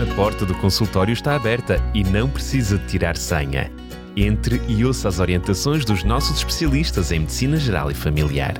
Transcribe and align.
A 0.00 0.14
porta 0.14 0.46
do 0.46 0.54
consultório 0.54 1.12
está 1.12 1.36
aberta 1.36 1.76
e 1.92 2.02
não 2.02 2.26
precisa 2.26 2.78
de 2.78 2.86
tirar 2.86 3.18
senha. 3.18 3.70
Entre 4.16 4.58
e 4.66 4.82
ouça 4.82 5.08
as 5.08 5.18
orientações 5.18 5.84
dos 5.84 6.02
nossos 6.04 6.38
especialistas 6.38 7.12
em 7.12 7.20
Medicina 7.20 7.58
Geral 7.58 7.90
e 7.90 7.94
Familiar. 7.94 8.54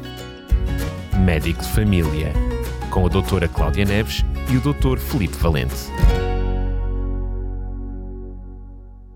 Médico 1.24 1.62
de 1.62 1.68
Família, 1.70 2.34
com 2.90 3.06
a 3.06 3.08
doutora 3.08 3.48
Cláudia 3.48 3.86
Neves 3.86 4.22
e 4.52 4.58
o 4.58 4.60
doutor 4.60 4.98
Felipe 4.98 5.34
Valente. 5.38 5.74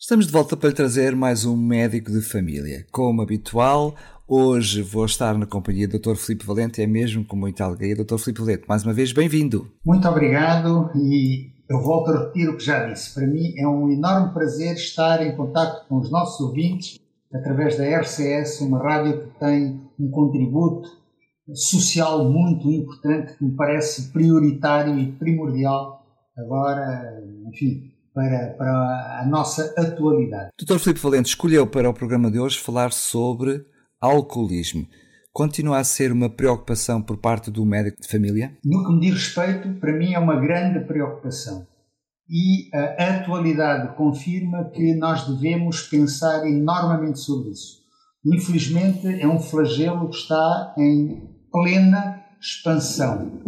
Estamos 0.01 0.25
de 0.27 0.33
volta 0.33 0.57
para 0.57 0.71
lhe 0.71 0.75
trazer 0.75 1.15
mais 1.15 1.45
um 1.45 1.55
médico 1.55 2.11
de 2.11 2.23
família. 2.23 2.87
Como 2.91 3.21
habitual, 3.21 3.95
hoje 4.27 4.81
vou 4.81 5.05
estar 5.05 5.37
na 5.37 5.45
companhia 5.45 5.87
do 5.87 5.99
Dr. 5.99 6.15
Filipe 6.15 6.47
Valente, 6.47 6.81
é 6.81 6.87
mesmo 6.87 7.23
com 7.23 7.37
muita 7.37 7.65
alegria. 7.65 7.95
Dr. 7.95 8.17
Filipe 8.17 8.41
Valente, 8.41 8.65
mais 8.67 8.83
uma 8.83 8.95
vez, 8.95 9.13
bem-vindo. 9.13 9.71
Muito 9.85 10.09
obrigado 10.09 10.91
e 10.95 11.54
eu 11.68 11.81
volto 11.81 12.11
a 12.11 12.18
repetir 12.18 12.49
o 12.49 12.57
que 12.57 12.64
já 12.64 12.86
disse. 12.86 13.14
Para 13.14 13.27
mim 13.27 13.54
é 13.57 13.67
um 13.67 13.91
enorme 13.91 14.32
prazer 14.32 14.75
estar 14.75 15.25
em 15.27 15.36
contato 15.36 15.87
com 15.89 15.99
os 15.99 16.11
nossos 16.11 16.40
ouvintes 16.40 16.99
através 17.32 17.77
da 17.77 17.85
RCS, 17.85 18.61
uma 18.61 18.79
rádio 18.79 19.23
que 19.23 19.39
tem 19.40 19.81
um 19.99 20.11
contributo 20.11 20.89
social 21.53 22.25
muito 22.31 22.71
importante 22.71 23.37
que 23.37 23.45
me 23.45 23.57
parece 23.57 24.13
prioritário 24.13 24.99
e 24.99 25.13
primordial 25.13 26.04
agora, 26.37 27.23
enfim, 27.49 27.93
para, 28.15 28.54
para 28.57 29.21
a 29.21 29.26
nossa 29.26 29.75
atualidade. 29.76 30.51
Dr. 30.61 30.79
Filipe 30.79 31.01
Valente 31.01 31.29
escolheu 31.29 31.67
para 31.67 31.90
o 31.90 31.95
programa 31.95 32.31
de 32.31 32.39
hoje 32.39 32.59
falar 32.59 32.92
sobre 32.92 33.65
alcoolismo. 34.01 34.87
Continua 35.34 35.79
a 35.79 35.84
ser 35.84 36.12
uma 36.12 36.31
preocupação 36.31 37.03
por 37.03 37.17
parte 37.17 37.51
do 37.51 37.67
médico 37.67 38.01
de 38.01 38.06
família? 38.06 38.56
No 38.65 38.87
que 38.87 38.93
me 38.93 39.01
diz 39.01 39.15
respeito, 39.15 39.81
para 39.81 39.93
mim 39.93 40.12
é 40.12 40.19
uma 40.19 40.41
grande 40.41 40.87
preocupação. 40.87 41.67
E 42.31 42.70
a 42.73 43.17
atualidade 43.17 43.97
confirma 43.97 44.71
que 44.71 44.95
nós 44.95 45.27
devemos 45.27 45.83
pensar 45.83 46.47
enormemente 46.47 47.19
sobre 47.19 47.51
isso. 47.51 47.83
Infelizmente, 48.25 49.09
é 49.21 49.27
um 49.27 49.41
flagelo 49.41 50.09
que 50.09 50.17
está 50.17 50.73
em 50.79 51.29
plena 51.51 52.25
expansão 52.41 53.43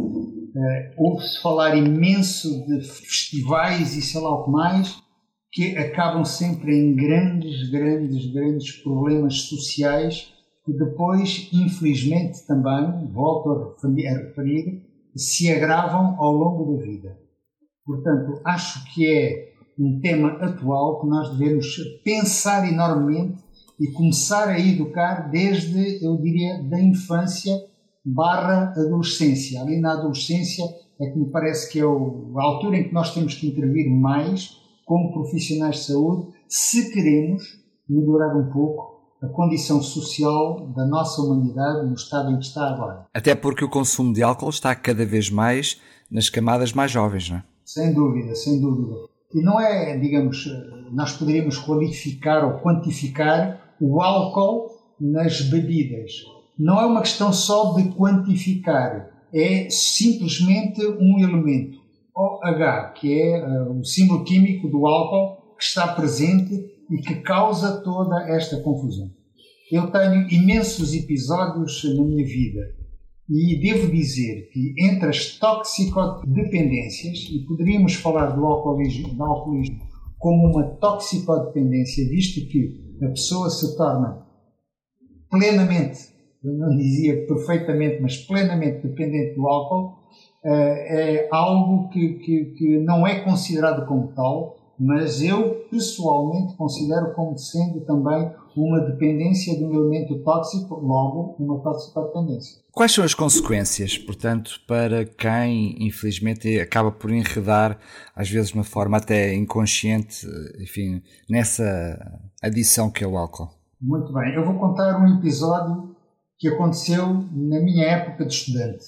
Uh, 0.56 0.95
Ouve-se 0.97 1.43
falar 1.43 1.77
imenso 1.77 2.65
de 2.67 2.81
festivais 2.81 3.95
e 3.95 4.00
sei 4.00 4.23
lá 4.23 4.31
o 4.31 4.45
que 4.45 4.50
mais, 4.50 4.97
que 5.53 5.77
acabam 5.77 6.25
sempre 6.25 6.75
em 6.75 6.97
grandes, 6.97 7.69
grandes, 7.69 8.33
grandes 8.33 8.73
problemas 8.83 9.43
sociais 9.43 10.33
que 10.67 10.72
depois, 10.72 11.48
infelizmente 11.53 12.45
também, 12.45 13.06
volto 13.12 13.50
a 13.53 14.12
referir, 14.12 14.83
se 15.14 15.50
agravam 15.50 16.20
ao 16.20 16.33
longo 16.33 16.77
da 16.77 16.83
vida. 16.83 17.17
Portanto, 17.84 18.41
acho 18.45 18.92
que 18.92 19.06
é 19.06 19.53
um 19.78 20.00
tema 20.00 20.31
atual 20.41 21.00
que 21.00 21.06
nós 21.06 21.39
devemos 21.39 21.77
pensar 22.03 22.69
enormemente 22.69 23.39
e 23.78 23.92
começar 23.92 24.48
a 24.48 24.59
educar 24.59 25.31
desde, 25.31 26.05
eu 26.05 26.17
diria, 26.17 26.61
da 26.64 26.81
infância 26.81 27.55
barra 28.05 28.72
adolescência. 28.77 29.61
Ali 29.61 29.81
na 29.81 29.92
adolescência 29.92 30.64
é 31.00 31.11
que 31.11 31.19
me 31.19 31.31
parece 31.31 31.70
que 31.70 31.78
é 31.78 31.83
a 31.83 32.42
altura 32.42 32.78
em 32.78 32.89
que 32.89 32.94
nós 32.94 33.14
temos 33.14 33.34
que 33.34 33.47
intervir 33.47 33.89
mais 33.89 34.50
como 34.84 35.12
profissionais 35.12 35.77
de 35.77 35.84
saúde 35.84 36.33
se 36.48 36.92
queremos 36.92 37.44
melhorar 37.89 38.37
um 38.37 38.50
pouco 38.50 38.95
a 39.27 39.32
condição 39.32 39.82
social 39.82 40.66
da 40.74 40.86
nossa 40.86 41.20
humanidade 41.20 41.86
no 41.86 41.94
estado 41.94 42.30
em 42.30 42.38
que 42.38 42.46
está 42.46 42.69
agora. 42.69 43.06
Até 43.12 43.34
porque 43.34 43.64
o 43.64 43.70
consumo 43.70 44.12
de 44.12 44.22
álcool 44.22 44.50
está 44.50 44.74
cada 44.74 45.05
vez 45.05 45.30
mais 45.30 45.80
nas 46.10 46.30
camadas 46.30 46.72
mais 46.72 46.91
jovens, 46.91 47.30
não 47.30 47.38
é? 47.38 47.44
Sem 47.64 47.92
dúvida, 47.92 48.34
sem 48.34 48.60
dúvida. 48.60 48.94
E 49.34 49.42
não 49.42 49.60
é, 49.60 49.98
digamos, 49.98 50.48
nós 50.92 51.12
poderíamos 51.12 51.58
qualificar 51.58 52.44
ou 52.44 52.60
quantificar 52.60 53.74
o 53.80 54.00
álcool 54.00 54.70
nas 55.00 55.42
bebidas 55.42 56.12
não 56.59 56.81
é 56.81 56.86
uma 56.86 57.03
questão 57.03 57.32
só 57.32 57.75
de 57.75 57.91
quantificar, 57.91 59.10
é 59.32 59.69
simplesmente 59.69 60.84
um 60.86 61.19
elemento, 61.19 61.78
OH, 62.15 62.92
que 62.94 63.20
é 63.20 63.44
uh, 63.44 63.78
o 63.78 63.84
símbolo 63.84 64.25
químico 64.25 64.66
do 64.69 64.86
álcool 64.86 65.54
que 65.59 65.65
está 65.65 65.88
presente 65.88 66.54
e 66.91 66.97
que 66.98 67.16
causa 67.16 67.82
toda 67.82 68.26
esta 68.28 68.59
confusão. 68.62 69.10
Eu 69.71 69.91
tenho 69.91 70.31
imensos 70.31 70.94
episódios 70.94 71.82
na 71.97 72.04
minha 72.04 72.25
vida 72.25 72.60
e 73.28 73.60
devo 73.60 73.91
dizer 73.91 74.49
que 74.53 74.75
entre 74.78 75.09
as 75.09 75.37
toxicodependências, 75.38 77.28
e 77.31 77.41
poderíamos 77.41 77.94
falar 77.94 78.27
do 78.31 78.47
alcoolismo, 78.47 79.15
do 79.15 79.25
alcoolismo 79.25 79.81
como 80.19 80.47
uma 80.49 80.65
toxicodependência, 80.77 82.09
visto 82.09 82.49
que 82.49 82.97
a 83.03 83.09
pessoa 83.09 83.50
se 83.50 83.77
torna 83.77 84.25
plenamente 85.31 86.16
não 86.53 86.77
dizia 86.77 87.27
perfeitamente, 87.27 88.00
mas 88.00 88.16
plenamente 88.19 88.87
dependente 88.87 89.34
do 89.34 89.47
álcool, 89.47 89.98
eh, 90.44 91.25
é 91.25 91.28
algo 91.33 91.88
que, 91.88 92.15
que, 92.15 92.44
que 92.56 92.78
não 92.78 93.06
é 93.06 93.21
considerado 93.21 93.87
como 93.87 94.12
tal, 94.15 94.75
mas 94.78 95.22
eu 95.22 95.66
pessoalmente 95.71 96.54
considero 96.56 97.15
como 97.15 97.37
sendo 97.37 97.81
também 97.81 98.31
uma 98.61 98.81
dependência 98.81 99.56
de 99.56 99.65
um 99.65 99.72
elemento 99.72 100.22
tóxico, 100.22 100.75
logo 100.77 101.37
uma 101.39 101.62
toxicodependência. 101.62 102.61
Quais 102.72 102.93
são 102.93 103.05
as 103.05 103.15
consequências, 103.15 103.97
portanto, 103.97 104.61
para 104.67 105.05
quem 105.05 105.77
infelizmente 105.81 106.59
acaba 106.61 106.93
por 106.93 107.11
enredar, 107.11 107.78
às 108.15 108.28
vezes 108.28 108.49
de 108.49 108.55
uma 108.55 108.65
forma 108.65 108.97
até 108.99 109.34
inconsciente, 109.34 110.27
enfim, 110.61 111.03
nessa 111.28 111.65
adição 112.43 112.91
que 112.91 113.03
é 113.03 113.06
o 113.06 113.16
álcool? 113.16 113.49
Muito 113.81 114.12
bem, 114.12 114.34
eu 114.34 114.45
vou 114.45 114.59
contar 114.59 115.00
um 115.00 115.19
episódio 115.19 115.95
que 116.39 116.49
aconteceu 116.49 117.06
na 117.06 117.61
minha 117.61 117.84
época 117.84 118.27
de 118.27 118.34
estudante. 118.34 118.84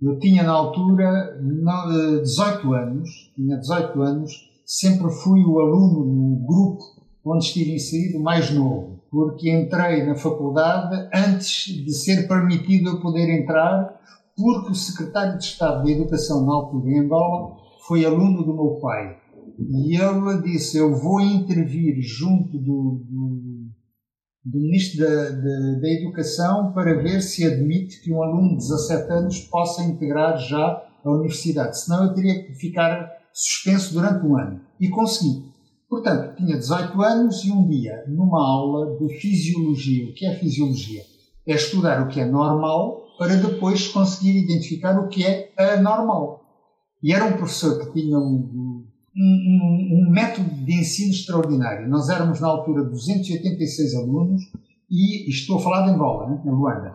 Eu 0.00 0.18
tinha 0.18 0.42
na 0.42 0.52
altura 0.52 1.38
18 2.22 2.72
anos, 2.72 3.10
tinha 3.34 3.56
18 3.58 4.00
anos, 4.02 4.32
sempre 4.64 5.10
fui 5.10 5.40
o 5.44 5.60
aluno 5.60 6.04
no 6.04 6.46
grupo 6.46 7.00
onde 7.24 7.44
estive 7.44 7.74
inserido 7.74 8.22
mais 8.22 8.50
novo, 8.50 8.89
porque 9.10 9.50
entrei 9.50 10.06
na 10.06 10.14
faculdade 10.14 11.08
antes 11.12 11.74
de 11.74 11.92
ser 11.92 12.28
permitido 12.28 12.90
eu 12.90 13.00
poder 13.00 13.28
entrar, 13.28 14.00
porque 14.36 14.70
o 14.70 14.74
secretário 14.74 15.36
de 15.36 15.44
Estado 15.44 15.84
da 15.84 15.90
Educação 15.90 16.46
na 16.46 16.52
altura 16.52 16.90
em 16.90 17.00
Angola 17.00 17.56
foi 17.86 18.04
aluno 18.04 18.44
do 18.44 18.54
meu 18.54 18.78
pai. 18.80 19.18
E 19.58 19.96
ele 19.96 20.42
disse: 20.42 20.78
Eu 20.78 20.94
vou 20.94 21.20
intervir 21.20 22.00
junto 22.00 22.56
do, 22.56 23.04
do 23.08 23.40
do 24.44 24.58
Ministro 24.58 25.04
da, 25.04 25.30
da, 25.30 25.80
da, 25.80 25.88
Educação 25.88 26.72
para 26.72 27.02
ver 27.02 27.20
se 27.20 27.44
admite 27.44 28.00
que 28.02 28.12
um 28.12 28.22
aluno 28.22 28.50
de 28.50 28.68
17 28.68 29.12
anos 29.12 29.40
possa 29.40 29.82
integrar 29.82 30.38
já 30.38 30.82
a 31.04 31.10
universidade. 31.10 31.78
Senão 31.78 32.04
eu 32.04 32.14
teria 32.14 32.42
que 32.42 32.54
ficar 32.54 33.10
suspenso 33.32 33.92
durante 33.92 34.26
um 34.26 34.36
ano. 34.36 34.60
E 34.80 34.88
consegui. 34.88 35.49
Portanto, 35.90 36.36
tinha 36.36 36.56
18 36.56 37.02
anos 37.02 37.44
e 37.44 37.50
um 37.50 37.66
dia, 37.66 38.04
numa 38.06 38.40
aula 38.40 38.96
de 38.96 39.08
fisiologia. 39.18 40.08
O 40.08 40.14
que 40.14 40.24
é 40.24 40.36
fisiologia? 40.36 41.02
É 41.44 41.54
estudar 41.54 42.00
o 42.00 42.06
que 42.06 42.20
é 42.20 42.24
normal 42.24 43.06
para 43.18 43.34
depois 43.34 43.88
conseguir 43.88 44.38
identificar 44.38 44.96
o 45.00 45.08
que 45.08 45.26
é 45.26 45.52
anormal. 45.58 46.44
E 47.02 47.12
era 47.12 47.24
um 47.24 47.32
professor 47.32 47.80
que 47.80 47.92
tinha 47.92 48.16
um, 48.16 48.86
um, 49.16 49.88
um, 49.92 50.10
método 50.10 50.48
de 50.64 50.74
ensino 50.74 51.10
extraordinário. 51.10 51.88
Nós 51.88 52.08
éramos, 52.08 52.40
na 52.40 52.46
altura, 52.46 52.84
286 52.84 53.96
alunos, 53.96 54.42
e 54.88 55.28
estou 55.28 55.58
a 55.58 55.60
falar 55.60 55.86
de 55.86 55.90
Angola, 55.90 56.28
né, 56.28 56.40
na 56.44 56.52
Luanda. 56.52 56.94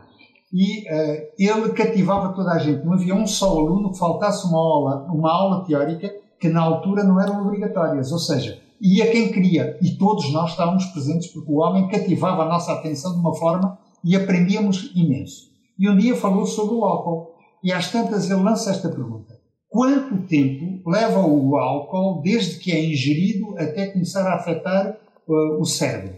E 0.53 0.83
uh, 0.83 1.27
ele 1.37 1.73
cativava 1.73 2.33
toda 2.33 2.51
a 2.51 2.59
gente. 2.59 2.85
Não 2.85 2.93
havia 2.93 3.13
um 3.13 3.27
só 3.27 3.51
aluno 3.59 3.91
que 3.91 3.99
faltasse 3.99 4.47
uma 4.47 4.57
aula, 4.57 5.05
uma 5.11 5.31
aula 5.31 5.65
teórica 5.65 6.09
que 6.39 6.47
na 6.47 6.61
altura 6.61 7.03
não 7.03 7.19
eram 7.19 7.41
obrigatórias. 7.41 8.11
Ou 8.11 8.19
seja, 8.19 8.64
ia 8.81 9.11
quem 9.11 9.31
queria. 9.31 9.77
E 9.81 9.97
todos 9.97 10.31
nós 10.31 10.51
estávamos 10.51 10.85
presentes 10.87 11.27
porque 11.27 11.51
o 11.51 11.57
homem 11.57 11.87
cativava 11.87 12.43
a 12.43 12.49
nossa 12.49 12.73
atenção 12.73 13.13
de 13.13 13.19
uma 13.19 13.33
forma 13.33 13.77
e 14.03 14.15
aprendíamos 14.15 14.91
imenso. 14.95 15.49
E 15.77 15.89
um 15.89 15.97
dia 15.97 16.15
falou 16.15 16.45
sobre 16.45 16.75
o 16.75 16.85
álcool. 16.85 17.35
E 17.63 17.71
às 17.71 17.91
tantas 17.91 18.29
ele 18.29 18.41
lança 18.41 18.69
esta 18.69 18.89
pergunta 18.89 19.35
quanto 19.75 20.25
tempo 20.25 20.89
leva 20.89 21.19
o 21.19 21.57
álcool 21.57 22.21
desde 22.21 22.59
que 22.59 22.71
é 22.71 22.81
ingerido 22.81 23.55
até 23.57 23.87
começar 23.87 24.25
a 24.25 24.35
afetar 24.35 24.97
uh, 25.27 25.59
o 25.59 25.65
cérebro. 25.65 26.15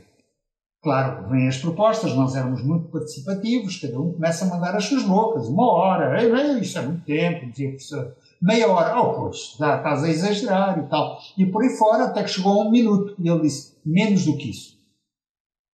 Claro, 0.84 1.28
vêm 1.28 1.48
as 1.48 1.58
propostas, 1.58 2.14
nós 2.14 2.36
éramos 2.36 2.64
muito 2.64 2.90
participativos, 2.90 3.80
cada 3.82 4.00
um 4.00 4.14
começa 4.14 4.46
a 4.46 4.48
mandar 4.48 4.76
as 4.76 4.86
suas 4.86 5.02
bocas, 5.02 5.48
uma 5.48 5.72
hora, 5.72 6.22
ei, 6.22 6.32
ei, 6.32 6.60
isso 6.60 6.78
é 6.78 6.84
muito 6.84 7.04
tempo, 7.04 7.50
dizia 7.50 7.70
o 7.70 7.72
professor, 7.72 8.16
meia 8.42 8.68
hora, 8.70 9.00
oh, 9.02 9.14
pois, 9.14 9.56
já 9.58 9.78
estás 9.78 10.04
a 10.04 10.10
exagerar 10.10 10.80
e 10.80 10.90
tal. 10.90 11.18
E 11.38 11.46
por 11.46 11.64
aí 11.64 11.70
fora, 11.78 12.06
até 12.06 12.24
que 12.24 12.30
chegou 12.30 12.62
a 12.62 12.66
um 12.66 12.72
minuto, 12.72 13.16
e 13.20 13.30
ele 13.30 13.42
disse, 13.42 13.76
menos 13.86 14.26
do 14.26 14.38
que 14.38 14.50
isso. 14.50 14.78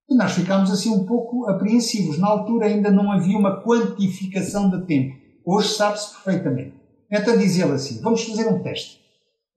E 0.09 0.15
nós 0.15 0.33
ficámos 0.33 0.71
assim 0.71 0.89
um 0.89 1.05
pouco 1.05 1.49
apreensivos. 1.49 2.19
Na 2.19 2.27
altura 2.27 2.67
ainda 2.67 2.91
não 2.91 3.11
havia 3.11 3.37
uma 3.37 3.61
quantificação 3.63 4.69
de 4.69 4.85
tempo. 4.85 5.15
Hoje 5.45 5.69
sabe-se 5.69 6.13
perfeitamente. 6.13 6.73
Então 7.11 7.37
diz 7.37 7.57
ele 7.57 7.71
assim: 7.71 8.01
vamos 8.01 8.23
fazer 8.23 8.47
um 8.47 8.61
teste. 8.61 9.01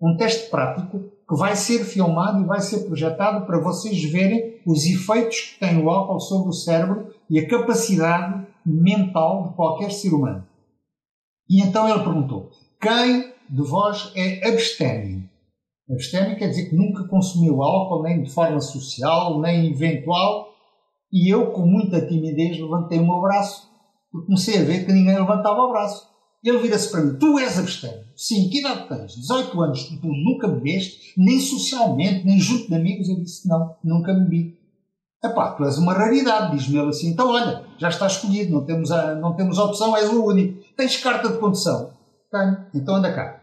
Um 0.01 0.17
teste 0.17 0.51
prático 0.51 0.99
que 0.99 1.37
vai 1.37 1.57
ser 1.57 1.85
filmado 1.85 2.41
e 2.41 2.47
vai 2.47 2.61
ser 2.61 2.81
projetado 2.81 3.45
para 3.47 3.59
vocês 3.59 4.03
verem 4.05 4.61
os 4.67 4.87
efeitos 4.87 5.41
que 5.41 5.61
tem 5.61 5.83
o 5.83 5.91
álcool 5.91 6.21
sobre 6.21 6.51
o 6.51 6.53
cérebro 6.53 7.13
e 7.29 7.39
a 7.39 7.49
capacidade 7.49 8.47
mental 8.65 9.49
de 9.49 9.55
qualquer 9.55 9.91
ser 9.91 10.15
humano. 10.15 10.47
E 11.49 11.63
então 11.63 11.89
ele 11.89 12.05
perguntou: 12.05 12.51
quem 12.81 13.33
de 13.49 13.63
vós 13.63 14.13
é 14.15 14.49
abstêmio? 14.49 15.29
Abstêmio 15.91 16.37
quer 16.37 16.49
dizer 16.49 16.69
que 16.69 16.75
nunca 16.75 17.05
consumiu 17.05 17.63
álcool, 17.63 18.03
nem 18.03 18.23
de 18.23 18.31
forma 18.31 18.61
social, 18.61 19.41
nem 19.41 19.71
eventual. 19.71 20.49
E 21.13 21.33
eu, 21.33 21.53
com 21.53 21.65
muita 21.65 22.05
timidez, 22.07 22.59
levantei 22.59 22.99
o 22.99 23.07
meu 23.07 23.21
braço, 23.21 23.71
porque 24.11 24.27
comecei 24.27 24.59
a 24.59 24.65
ver 24.65 24.85
que 24.85 24.93
ninguém 24.93 25.15
levantava 25.15 25.61
o 25.61 25.71
braço. 25.71 26.09
Ele 26.43 26.59
vira-se 26.59 26.91
para 26.91 27.03
mim: 27.03 27.17
Tu 27.19 27.39
és 27.39 27.59
abstêmio? 27.59 28.05
Sim, 28.17 28.49
que 28.49 28.59
idade 28.59 28.89
tens? 28.89 29.15
18 29.15 29.61
anos. 29.61 29.85
Tu 29.85 30.07
nunca 30.07 30.49
bebeste, 30.49 31.13
nem 31.17 31.41
socialmente, 31.41 32.25
nem 32.25 32.39
junto 32.39 32.69
de 32.69 32.75
amigos. 32.75 33.09
Eu 33.09 33.17
disse: 33.17 33.49
Não, 33.49 33.77
nunca 33.83 34.13
bebi. 34.13 34.57
Epá, 35.25 35.53
tu 35.53 35.65
és 35.65 35.79
uma 35.79 35.95
raridade, 35.95 36.57
diz-me 36.57 36.79
ele 36.79 36.89
assim. 36.89 37.09
Então, 37.09 37.31
olha, 37.31 37.65
já 37.79 37.89
está 37.89 38.07
escolhido, 38.07 38.53
não 38.53 38.65
temos, 38.65 38.93
a, 38.93 39.15
não 39.15 39.35
temos 39.35 39.59
opção, 39.59 39.97
és 39.97 40.09
o 40.11 40.25
único. 40.25 40.63
Tens 40.77 40.97
carta 40.99 41.31
de 41.31 41.39
condução? 41.39 41.96
Tenho. 42.31 42.67
Então 42.75 42.97
anda 42.97 43.15
cá. 43.15 43.43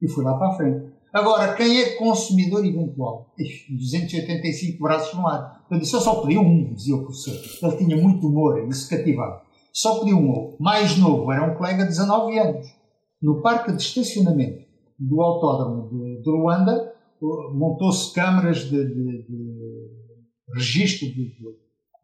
E 0.00 0.08
fui 0.08 0.24
lá 0.24 0.36
para 0.36 0.48
a 0.48 0.54
frente. 0.54 0.94
Agora, 1.12 1.54
quem 1.54 1.80
é 1.80 1.96
consumidor 1.96 2.64
eventual? 2.64 3.32
285 3.70 4.82
braços 4.82 5.16
no 5.16 5.26
ar. 5.28 5.64
Eu 5.70 5.78
disse, 5.78 5.94
eu 5.94 6.00
só 6.00 6.20
pedi 6.22 6.36
um, 6.36 6.74
dizia 6.74 6.96
o 6.96 7.04
professor. 7.04 7.34
Ele 7.62 7.76
tinha 7.76 7.96
muito 7.96 8.26
humor, 8.26 8.66
isso 8.68 8.90
cativava. 8.90 9.42
Só 9.72 10.00
pedi 10.00 10.12
um. 10.12 10.56
Mais 10.58 10.98
novo, 10.98 11.30
era 11.30 11.50
um 11.50 11.54
colega 11.54 11.84
de 11.84 11.90
19 11.90 12.38
anos. 12.38 12.66
No 13.22 13.40
parque 13.40 13.72
de 13.72 13.80
estacionamento 13.80 14.64
do 14.98 15.20
autódromo 15.20 15.88
de, 15.88 16.22
de 16.22 16.30
Luanda, 16.30 16.92
montou-se 17.52 18.12
câmaras 18.12 18.64
de, 18.64 18.70
de, 18.70 19.26
de 19.26 19.90
registro 20.54 21.08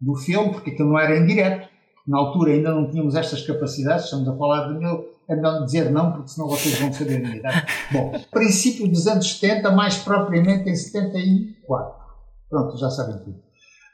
do 0.00 0.14
filme, 0.17 0.52
porque 0.52 0.70
aquilo 0.70 0.90
não 0.90 0.99
era 0.99 1.19
em 1.19 1.26
direto. 1.26 1.69
Na 2.06 2.19
altura 2.19 2.52
ainda 2.52 2.75
não 2.75 2.90
tínhamos 2.90 3.14
estas 3.14 3.46
capacidades, 3.46 4.05
estamos 4.06 4.28
a 4.28 4.37
falar 4.37 4.69
de 4.69 4.78
mil, 4.78 5.05
é 5.31 5.37
melhor 5.37 5.65
dizer 5.65 5.91
não, 5.91 6.12
porque 6.12 6.29
senão 6.29 6.49
vocês 6.49 6.79
vão 6.81 6.93
saber 6.93 7.21
minha 7.21 7.37
idade. 7.37 7.67
Bom, 7.93 8.12
princípio 8.32 8.88
dos 8.88 9.06
anos 9.06 9.38
70, 9.38 9.71
mais 9.71 9.97
propriamente 9.99 10.69
em 10.69 10.75
74. 10.75 12.00
Pronto, 12.49 12.77
já 12.77 12.91
sabem 12.91 13.19
tudo. 13.19 13.38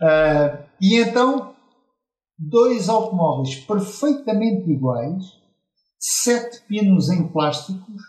Uh, 0.03 0.65
e 0.81 0.97
então, 0.97 1.55
dois 2.39 2.89
automóveis 2.89 3.57
perfeitamente 3.57 4.71
iguais, 4.71 5.25
sete 5.99 6.63
pinos 6.67 7.11
em 7.11 7.29
plásticos, 7.29 8.03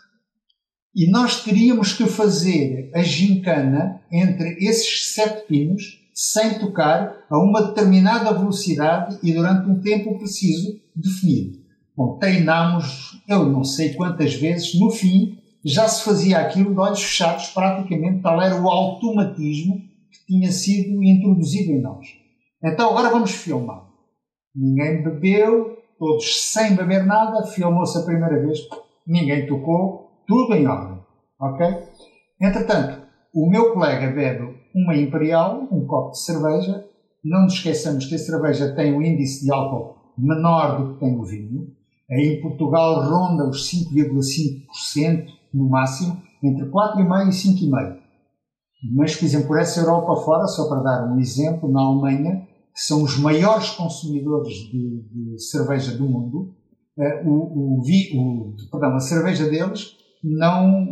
e 0.96 1.10
nós 1.10 1.44
teríamos 1.44 1.92
que 1.92 2.06
fazer 2.06 2.90
a 2.94 3.02
gincana 3.02 4.00
entre 4.10 4.56
esses 4.58 5.12
sete 5.12 5.46
pinos, 5.46 5.82
sem 6.14 6.58
tocar, 6.58 7.26
a 7.30 7.38
uma 7.38 7.68
determinada 7.68 8.32
velocidade 8.32 9.18
e 9.22 9.32
durante 9.32 9.68
um 9.68 9.80
tempo 9.80 10.18
preciso 10.18 10.80
definido. 10.96 11.57
Bom, 11.98 12.16
treinámos, 12.16 13.20
eu 13.28 13.44
não 13.46 13.64
sei 13.64 13.92
quantas 13.92 14.32
vezes, 14.32 14.78
no 14.78 14.88
fim 14.88 15.36
já 15.64 15.88
se 15.88 16.04
fazia 16.04 16.38
aquilo 16.38 16.72
de 16.72 16.78
olhos 16.78 17.02
fechados, 17.02 17.48
praticamente, 17.48 18.22
tal 18.22 18.40
era 18.40 18.54
o 18.54 18.68
automatismo 18.68 19.74
que 20.08 20.26
tinha 20.28 20.52
sido 20.52 21.02
introduzido 21.02 21.72
em 21.72 21.82
nós. 21.82 22.06
Então 22.62 22.90
agora 22.90 23.10
vamos 23.10 23.32
filmar. 23.32 23.84
Ninguém 24.54 25.02
bebeu, 25.02 25.76
todos 25.98 26.52
sem 26.52 26.76
beber 26.76 27.04
nada, 27.04 27.44
filmou-se 27.48 27.98
a 27.98 28.02
primeira 28.02 28.46
vez, 28.46 28.60
ninguém 29.04 29.48
tocou, 29.48 30.22
tudo 30.24 30.54
em 30.54 30.68
ordem. 30.68 31.00
Ok? 31.40 31.66
Entretanto, 32.40 33.08
o 33.34 33.50
meu 33.50 33.72
colega 33.72 34.06
bebe 34.12 34.56
uma 34.72 34.94
Imperial, 34.94 35.66
um 35.72 35.84
copo 35.84 36.12
de 36.12 36.20
cerveja. 36.20 36.86
Não 37.24 37.42
nos 37.42 37.54
esqueçamos 37.54 38.06
que 38.06 38.14
a 38.14 38.18
cerveja 38.18 38.72
tem 38.76 38.94
um 38.94 39.02
índice 39.02 39.44
de 39.44 39.52
álcool 39.52 39.96
menor 40.16 40.78
do 40.78 40.94
que 40.94 41.00
tem 41.00 41.18
o 41.18 41.24
vinho. 41.24 41.76
Em 42.10 42.40
Portugal 42.40 43.02
ronda 43.08 43.48
os 43.48 43.70
5,5% 43.70 45.26
no 45.52 45.68
máximo, 45.68 46.22
entre 46.42 46.66
4,5% 46.66 47.28
e 47.28 47.68
5,5%. 47.70 47.98
Mas, 48.94 49.16
por 49.16 49.24
exemplo, 49.24 49.48
por 49.48 49.58
essa 49.58 49.80
Europa 49.80 50.16
fora, 50.22 50.46
só 50.46 50.68
para 50.68 50.82
dar 50.82 51.12
um 51.12 51.18
exemplo, 51.18 51.70
na 51.70 51.80
Alemanha, 51.80 52.46
que 52.72 52.80
são 52.80 53.02
os 53.02 53.18
maiores 53.18 53.70
consumidores 53.70 54.54
de, 54.70 55.02
de 55.02 55.42
cerveja 55.42 55.96
do 55.96 56.08
mundo, 56.08 56.54
eh, 56.96 57.22
o, 57.26 57.30
o, 57.30 57.80
o, 57.80 58.54
perdão, 58.70 58.94
a 58.94 59.00
cerveja 59.00 59.48
deles 59.48 59.96
não, 60.22 60.86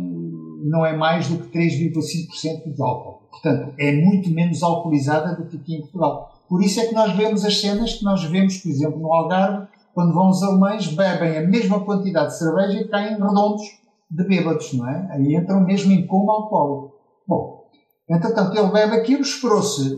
não 0.63 0.85
é 0.85 0.95
mais 0.95 1.29
do 1.29 1.37
que 1.37 1.57
3,5% 1.57 2.73
de 2.73 2.81
álcool. 2.81 3.27
Portanto, 3.29 3.73
é 3.77 3.91
muito 3.93 4.29
menos 4.31 4.61
alcoolizada 4.63 5.35
do 5.35 5.47
que 5.49 5.57
aqui 5.57 5.75
em 5.75 5.81
Portugal. 5.81 6.43
Por 6.49 6.61
isso 6.63 6.79
é 6.79 6.87
que 6.87 6.93
nós 6.93 7.15
vemos 7.15 7.45
as 7.45 7.59
cenas 7.59 7.93
que 7.93 8.03
nós 8.03 8.23
vemos, 8.23 8.57
por 8.57 8.69
exemplo, 8.69 8.99
no 8.99 9.13
Algarve, 9.13 9.66
quando 9.97 10.13
vão 10.13 10.29
os 10.29 10.43
alemães, 10.43 10.93
bebem 10.93 11.39
a 11.39 11.47
mesma 11.47 11.83
quantidade 11.83 12.27
de 12.27 12.37
cerveja 12.37 12.81
e 12.81 12.87
caem 12.87 13.15
redondos 13.15 13.63
de 14.11 14.23
bêbados, 14.27 14.71
não 14.73 14.87
é? 14.87 15.07
Aí 15.09 15.35
entram 15.35 15.59
mesmo 15.61 15.91
em 15.91 16.05
coma 16.05 16.33
alcoólico. 16.33 16.93
Bom, 17.27 17.63
entretanto, 18.07 18.55
ele 18.55 18.71
bebe 18.71 18.95
aquilo, 18.95 19.23
esperou-se 19.23 19.97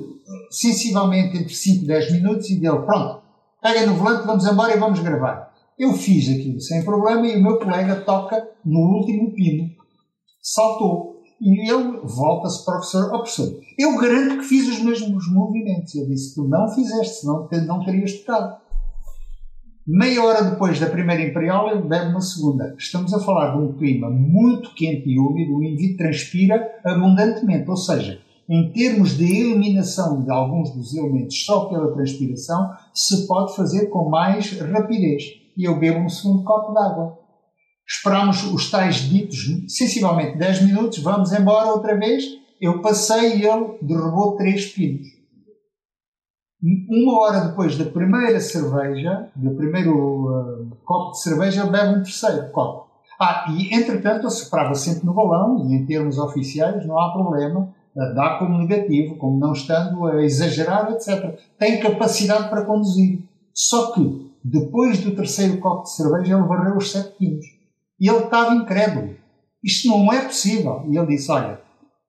sensivelmente 0.51 1.37
entre 1.37 1.53
5 1.53 1.83
e 1.83 1.87
10 1.87 2.13
minutos 2.13 2.49
e 2.49 2.61
deu, 2.61 2.85
pronto, 2.85 3.23
pega 3.61 3.85
no 3.85 3.95
volante, 3.95 4.25
vamos 4.25 4.47
embora 4.47 4.73
e 4.73 4.79
vamos 4.79 5.01
gravar. 5.01 5.53
Eu 5.77 5.91
fiz 5.91 6.29
aquilo 6.29 6.61
sem 6.61 6.85
problema 6.85 7.27
e 7.27 7.35
o 7.35 7.43
meu 7.43 7.59
colega 7.59 7.97
toca 7.97 8.47
no 8.63 8.79
último 8.79 9.33
pino. 9.33 9.69
Saltou. 10.41 11.19
E 11.41 11.69
ele 11.69 11.99
volta-se 12.05 12.63
para 12.63 12.75
o 12.75 12.77
professor. 12.77 13.07
Oh, 13.13 13.17
professor, 13.17 13.59
eu 13.77 13.97
garanto 13.97 14.37
que 14.37 14.45
fiz 14.45 14.65
os 14.65 14.81
mesmos 14.81 15.29
movimentos. 15.29 15.93
Eu 15.93 16.07
disse, 16.07 16.35
tu 16.35 16.47
não 16.47 16.69
fizeste, 16.69 17.15
senão 17.15 17.49
não 17.67 17.83
terias 17.83 18.13
tocado. 18.21 18.68
Meia 19.91 20.23
hora 20.23 20.43
depois 20.43 20.79
da 20.79 20.85
primeira 20.85 21.23
Imperial, 21.23 21.71
ele 21.71 21.81
bebe 21.81 22.11
uma 22.11 22.21
segunda. 22.21 22.75
Estamos 22.77 23.11
a 23.11 23.19
falar 23.19 23.55
de 23.55 23.57
um 23.57 23.73
clima 23.73 24.07
muito 24.07 24.75
quente 24.75 25.09
e 25.09 25.17
úmido, 25.17 25.55
o 25.55 25.63
indivíduo 25.63 25.97
transpira 25.97 26.79
abundantemente, 26.85 27.67
ou 27.67 27.75
seja, 27.75 28.21
em 28.47 28.71
termos 28.71 29.17
de 29.17 29.23
eliminação 29.23 30.21
de 30.21 30.29
alguns 30.29 30.69
dos 30.75 30.93
elementos 30.93 31.43
só 31.43 31.65
pela 31.65 31.91
transpiração, 31.91 32.69
se 32.93 33.25
pode 33.25 33.55
fazer 33.55 33.87
com 33.87 34.11
mais 34.11 34.59
rapidez. 34.59 35.23
E 35.57 35.63
eu 35.63 35.79
bebo 35.79 36.01
um 36.01 36.09
segundo 36.09 36.43
copo 36.43 36.71
de 36.71 36.85
água. 36.85 37.17
Esperamos 37.87 38.43
os 38.43 38.69
tais 38.69 38.97
ditos 38.97 39.43
sensivelmente 39.69 40.37
10 40.37 40.67
minutos, 40.67 40.99
vamos 40.99 41.33
embora 41.33 41.71
outra 41.71 41.97
vez. 41.97 42.25
Eu 42.61 42.79
passei 42.83 43.37
e 43.37 43.43
ele 43.43 43.79
derrubou 43.81 44.35
três 44.35 44.67
pinos 44.67 45.18
uma 46.61 47.19
hora 47.19 47.47
depois 47.47 47.77
da 47.77 47.85
primeira 47.85 48.39
cerveja, 48.39 49.29
do 49.35 49.51
primeiro 49.51 49.93
uh, 49.95 50.77
copo 50.83 51.11
de 51.11 51.21
cerveja, 51.21 51.65
bebe 51.65 51.99
um 51.99 52.03
terceiro 52.03 52.49
copo. 52.51 52.89
Ah, 53.19 53.45
e 53.49 53.73
entretanto 53.73 54.23
ele 54.23 54.29
soprava 54.29 54.75
sempre 54.75 55.05
no 55.05 55.13
balão, 55.13 55.65
e 55.67 55.75
em 55.75 55.85
termos 55.85 56.17
oficiais 56.17 56.85
não 56.85 56.99
há 56.99 57.13
problema, 57.13 57.73
uh, 57.95 58.15
dá 58.15 58.37
como 58.37 58.57
negativo, 58.57 59.15
como 59.15 59.39
não 59.39 59.53
estando 59.53 60.05
a 60.05 60.21
exagerar, 60.21 60.91
etc. 60.91 61.39
Tem 61.57 61.79
capacidade 61.79 62.49
para 62.49 62.65
conduzir. 62.65 63.23
Só 63.53 63.93
que, 63.93 64.29
depois 64.43 64.99
do 64.99 65.15
terceiro 65.15 65.57
copo 65.59 65.83
de 65.83 65.91
cerveja, 65.91 66.35
ele 66.37 66.47
varreu 66.47 66.77
os 66.77 66.91
sete 66.91 67.17
quilos. 67.17 67.45
E 67.99 68.09
ele 68.09 68.25
estava 68.25 68.55
incrédulo. 68.55 69.15
Isto 69.63 69.89
não 69.89 70.11
é 70.11 70.23
possível. 70.23 70.83
E 70.87 70.97
ele 70.97 71.07
disse, 71.07 71.29
olha, 71.31 71.59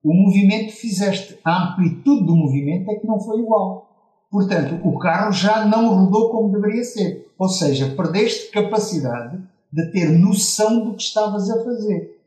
o 0.03 0.13
movimento 0.13 0.67
que 0.67 0.71
fizeste, 0.71 1.37
a 1.43 1.71
amplitude 1.71 2.25
do 2.25 2.35
movimento 2.35 2.89
é 2.89 2.95
que 2.95 3.07
não 3.07 3.19
foi 3.19 3.39
igual. 3.39 3.90
Portanto, 4.31 4.79
o 4.87 4.97
carro 4.97 5.33
já 5.33 5.65
não 5.65 5.93
rodou 5.93 6.31
como 6.31 6.53
deveria 6.53 6.85
ser. 6.85 7.29
Ou 7.37 7.49
seja, 7.49 7.93
perdeste 7.95 8.49
capacidade 8.49 9.43
de 9.71 9.91
ter 9.91 10.09
noção 10.17 10.85
do 10.85 10.95
que 10.95 11.03
estavas 11.03 11.49
a 11.49 11.61
fazer. 11.63 12.17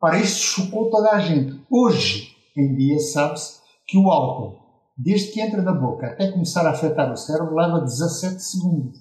Para 0.00 0.18
isso 0.18 0.40
chocou 0.40 0.90
toda 0.90 1.10
a 1.10 1.20
gente. 1.20 1.62
Hoje 1.70 2.34
em 2.56 2.74
dia 2.74 2.98
sabe-se 2.98 3.60
que 3.86 3.98
o 3.98 4.10
álcool, 4.10 4.58
desde 4.96 5.30
que 5.30 5.40
entra 5.40 5.60
na 5.60 5.72
boca 5.72 6.06
até 6.06 6.32
começar 6.32 6.66
a 6.66 6.70
afetar 6.70 7.12
o 7.12 7.16
cérebro, 7.16 7.54
leva 7.54 7.80
17 7.80 8.42
segundos. 8.42 8.98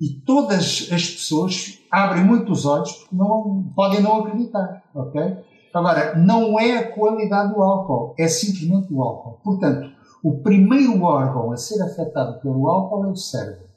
E 0.00 0.20
todas 0.26 0.88
as 0.92 1.08
pessoas 1.08 1.78
abrem 1.90 2.24
muito 2.24 2.52
os 2.52 2.66
olhos 2.66 2.92
porque 2.92 3.16
não, 3.16 3.72
podem 3.74 4.02
não 4.02 4.16
acreditar. 4.16 4.84
ok? 4.94 5.38
Agora, 5.72 6.14
não 6.16 6.58
é 6.58 6.78
a 6.78 6.92
qualidade 6.92 7.54
do 7.54 7.62
álcool, 7.62 8.14
é 8.18 8.28
simplesmente 8.28 8.92
o 8.92 9.02
álcool. 9.02 9.40
Portanto, 9.42 9.94
o 10.24 10.38
primeiro 10.38 11.02
órgão 11.02 11.52
a 11.52 11.56
ser 11.58 11.82
afetado 11.82 12.40
pelo 12.40 12.66
álcool 12.66 13.04
é 13.04 13.08
o 13.08 13.14
cérebro. 13.14 13.68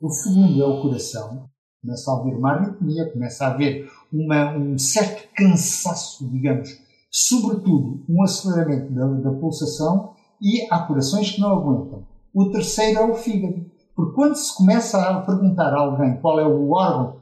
O 0.00 0.08
segundo 0.10 0.62
é 0.62 0.64
o 0.64 0.80
coração. 0.80 1.48
Começa 1.82 2.08
a 2.08 2.20
haver 2.20 2.36
uma 2.36 2.52
arritmia, 2.52 3.10
começa 3.10 3.44
a 3.44 3.48
haver 3.48 3.90
uma, 4.12 4.56
um 4.56 4.78
certo 4.78 5.28
cansaço, 5.34 6.30
digamos, 6.30 6.70
sobretudo 7.10 8.04
um 8.08 8.22
aceleramento 8.22 8.92
da, 8.92 9.06
da 9.06 9.32
pulsação 9.32 10.12
e 10.40 10.68
há 10.70 10.86
corações 10.86 11.32
que 11.32 11.40
não 11.40 11.50
aguentam. 11.50 12.06
O 12.32 12.48
terceiro 12.52 13.00
é 13.00 13.04
o 13.04 13.14
fígado. 13.14 13.66
Porque 13.96 14.14
quando 14.14 14.36
se 14.36 14.56
começa 14.56 15.02
a 15.02 15.20
perguntar 15.22 15.74
a 15.74 15.80
alguém 15.80 16.16
qual 16.20 16.38
é 16.38 16.46
o 16.46 16.70
órgão 16.70 17.20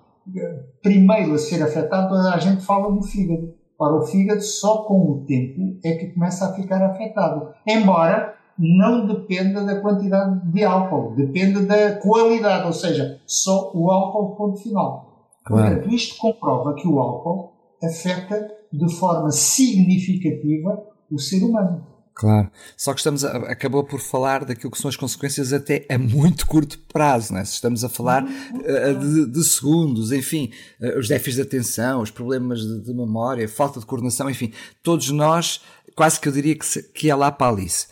primeiro 0.82 1.32
a 1.32 1.38
ser 1.38 1.62
afetado, 1.62 2.14
a 2.14 2.38
gente 2.38 2.62
fala 2.62 2.92
do 2.92 3.02
fígado. 3.02 3.54
Ora, 3.78 3.96
o 3.96 4.02
fígado 4.02 4.42
só 4.42 4.82
com 4.82 5.10
o 5.10 5.24
tempo 5.24 5.78
é 5.82 5.94
que 5.94 6.12
começa 6.12 6.44
a 6.44 6.52
ficar 6.52 6.82
afetado. 6.82 7.54
Embora 7.66 8.38
não 8.60 9.06
dependa 9.06 9.64
da 9.64 9.80
quantidade 9.80 10.52
de 10.52 10.62
álcool, 10.62 11.14
depende 11.16 11.64
da 11.64 11.96
qualidade, 11.96 12.66
ou 12.66 12.72
seja, 12.72 13.18
só 13.26 13.72
o 13.74 13.90
álcool 13.90 14.36
ponto 14.36 14.60
final. 14.60 15.28
Claro. 15.44 15.76
Portanto, 15.76 15.94
isto 15.94 16.18
comprova 16.18 16.74
que 16.74 16.86
o 16.86 17.00
álcool 17.00 17.52
afeta 17.82 18.50
de 18.70 18.94
forma 18.94 19.30
significativa 19.30 20.78
o 21.10 21.18
ser 21.18 21.42
humano. 21.42 21.86
Claro. 22.14 22.50
Só 22.76 22.92
que 22.92 23.00
estamos 23.00 23.24
a, 23.24 23.34
acabou 23.50 23.82
por 23.82 23.98
falar 23.98 24.44
daquilo 24.44 24.70
que 24.70 24.78
são 24.78 24.90
as 24.90 24.96
consequências 24.96 25.54
até 25.54 25.86
a 25.88 25.96
muito 25.96 26.46
curto 26.46 26.78
prazo, 26.92 27.34
é? 27.34 27.44
Se 27.44 27.54
estamos 27.54 27.82
a 27.82 27.88
falar 27.88 28.24
uh, 28.24 28.98
de, 28.98 29.26
de, 29.26 29.42
segundos, 29.42 30.12
enfim, 30.12 30.50
uh, 30.80 30.98
os 30.98 31.08
déficits 31.08 31.36
de 31.36 31.42
atenção, 31.42 32.02
os 32.02 32.10
problemas 32.10 32.60
de, 32.60 32.84
de, 32.84 32.92
memória, 32.92 33.48
falta 33.48 33.80
de 33.80 33.86
coordenação, 33.86 34.28
enfim, 34.28 34.52
todos 34.82 35.10
nós, 35.10 35.62
quase 35.96 36.20
que 36.20 36.28
eu 36.28 36.32
diria 36.32 36.54
que, 36.54 36.66
se, 36.66 36.82
que 36.92 37.08
é 37.08 37.14
lá 37.14 37.32
para 37.32 37.46
a 37.46 37.50
Alice. 37.50 37.86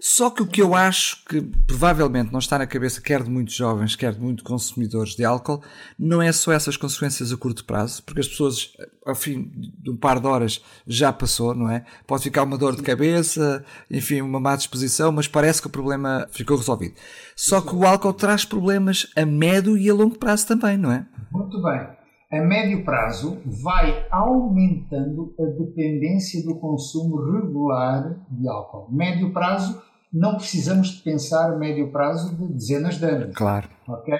Só 0.00 0.30
que 0.30 0.42
o 0.42 0.46
que 0.46 0.62
eu 0.62 0.74
acho 0.74 1.24
que 1.24 1.40
provavelmente 1.66 2.32
não 2.32 2.38
está 2.38 2.58
na 2.58 2.66
cabeça 2.66 3.00
quer 3.00 3.22
de 3.22 3.30
muitos 3.30 3.54
jovens, 3.54 3.94
quer 3.94 4.12
de 4.14 4.20
muitos 4.20 4.44
consumidores 4.44 5.14
de 5.14 5.24
álcool, 5.24 5.62
não 5.98 6.20
é 6.20 6.32
só 6.32 6.52
essas 6.52 6.76
consequências 6.76 7.32
a 7.32 7.36
curto 7.36 7.64
prazo, 7.64 8.02
porque 8.02 8.20
as 8.20 8.28
pessoas, 8.28 8.72
ao 9.06 9.14
fim 9.14 9.50
de 9.80 9.90
um 9.90 9.96
par 9.96 10.20
de 10.20 10.26
horas, 10.26 10.62
já 10.86 11.12
passou, 11.12 11.54
não 11.54 11.70
é? 11.70 11.84
Pode 12.06 12.22
ficar 12.22 12.42
uma 12.42 12.58
dor 12.58 12.76
de 12.76 12.82
cabeça, 12.82 13.64
enfim, 13.90 14.20
uma 14.20 14.40
má 14.40 14.56
disposição, 14.56 15.12
mas 15.12 15.28
parece 15.28 15.60
que 15.60 15.66
o 15.66 15.70
problema 15.70 16.26
ficou 16.30 16.56
resolvido. 16.56 16.94
Só 17.36 17.60
que 17.60 17.74
o 17.74 17.86
álcool 17.86 18.12
traz 18.12 18.44
problemas 18.44 19.06
a 19.16 19.24
médio 19.24 19.76
e 19.76 19.88
a 19.88 19.94
longo 19.94 20.18
prazo 20.18 20.46
também, 20.46 20.76
não 20.76 20.90
é? 20.90 21.06
Muito 21.30 21.62
bem. 21.62 22.01
A 22.32 22.40
médio 22.40 22.82
prazo 22.82 23.42
vai 23.44 24.06
aumentando 24.10 25.34
a 25.38 25.44
dependência 25.44 26.42
do 26.42 26.58
consumo 26.58 27.30
regular 27.30 28.24
de 28.30 28.48
álcool. 28.48 28.90
Médio 28.90 29.34
prazo 29.34 29.82
não 30.10 30.36
precisamos 30.36 30.92
de 30.92 31.02
pensar 31.02 31.52
a 31.52 31.58
médio 31.58 31.92
prazo 31.92 32.34
de 32.34 32.54
dezenas 32.54 32.96
de 32.96 33.04
anos. 33.04 33.36
Claro. 33.36 33.68
Ok? 33.86 34.14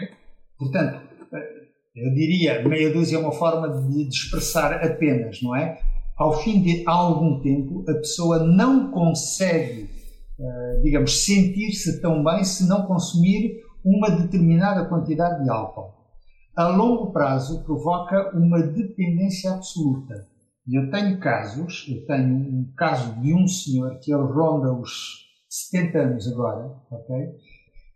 Portanto, 0.59 1.01
eu 1.97 2.13
diria, 2.13 2.69
meia 2.69 2.93
dúzia 2.93 3.17
é 3.17 3.19
uma 3.19 3.33
forma 3.33 3.81
de, 3.89 4.07
expressar 4.09 4.75
apenas, 4.85 5.41
não 5.41 5.57
é? 5.57 5.79
Ao 6.15 6.39
fim 6.43 6.61
de 6.61 6.85
algum 6.87 7.41
tempo, 7.41 7.83
a 7.89 7.95
pessoa 7.95 8.41
não 8.41 8.91
consegue, 8.91 9.89
eh, 10.39 10.81
digamos, 10.83 11.25
sentir-se 11.25 12.03
tão 12.03 12.23
bem 12.23 12.45
se 12.45 12.69
não 12.69 12.83
consumir 12.83 13.63
uma 13.83 14.11
determinada 14.11 14.85
quantidade 14.85 15.43
de 15.43 15.49
álcool. 15.49 16.02
A 16.55 16.69
longo 16.69 17.13
prazo, 17.13 17.65
provoca 17.65 18.37
uma 18.37 18.61
dependência 18.61 19.53
absoluta. 19.53 20.29
Eu 20.71 20.91
tenho 20.91 21.19
casos, 21.19 21.87
eu 21.89 22.05
tenho 22.05 22.35
um 22.35 22.73
caso 22.77 23.19
de 23.23 23.33
um 23.35 23.49
senhor 23.49 23.99
que 24.01 24.13
ele 24.13 24.23
ronda 24.23 24.71
os 24.71 25.23
70 25.49 25.99
anos 25.99 26.29
agora, 26.31 26.77
ok? 26.91 27.17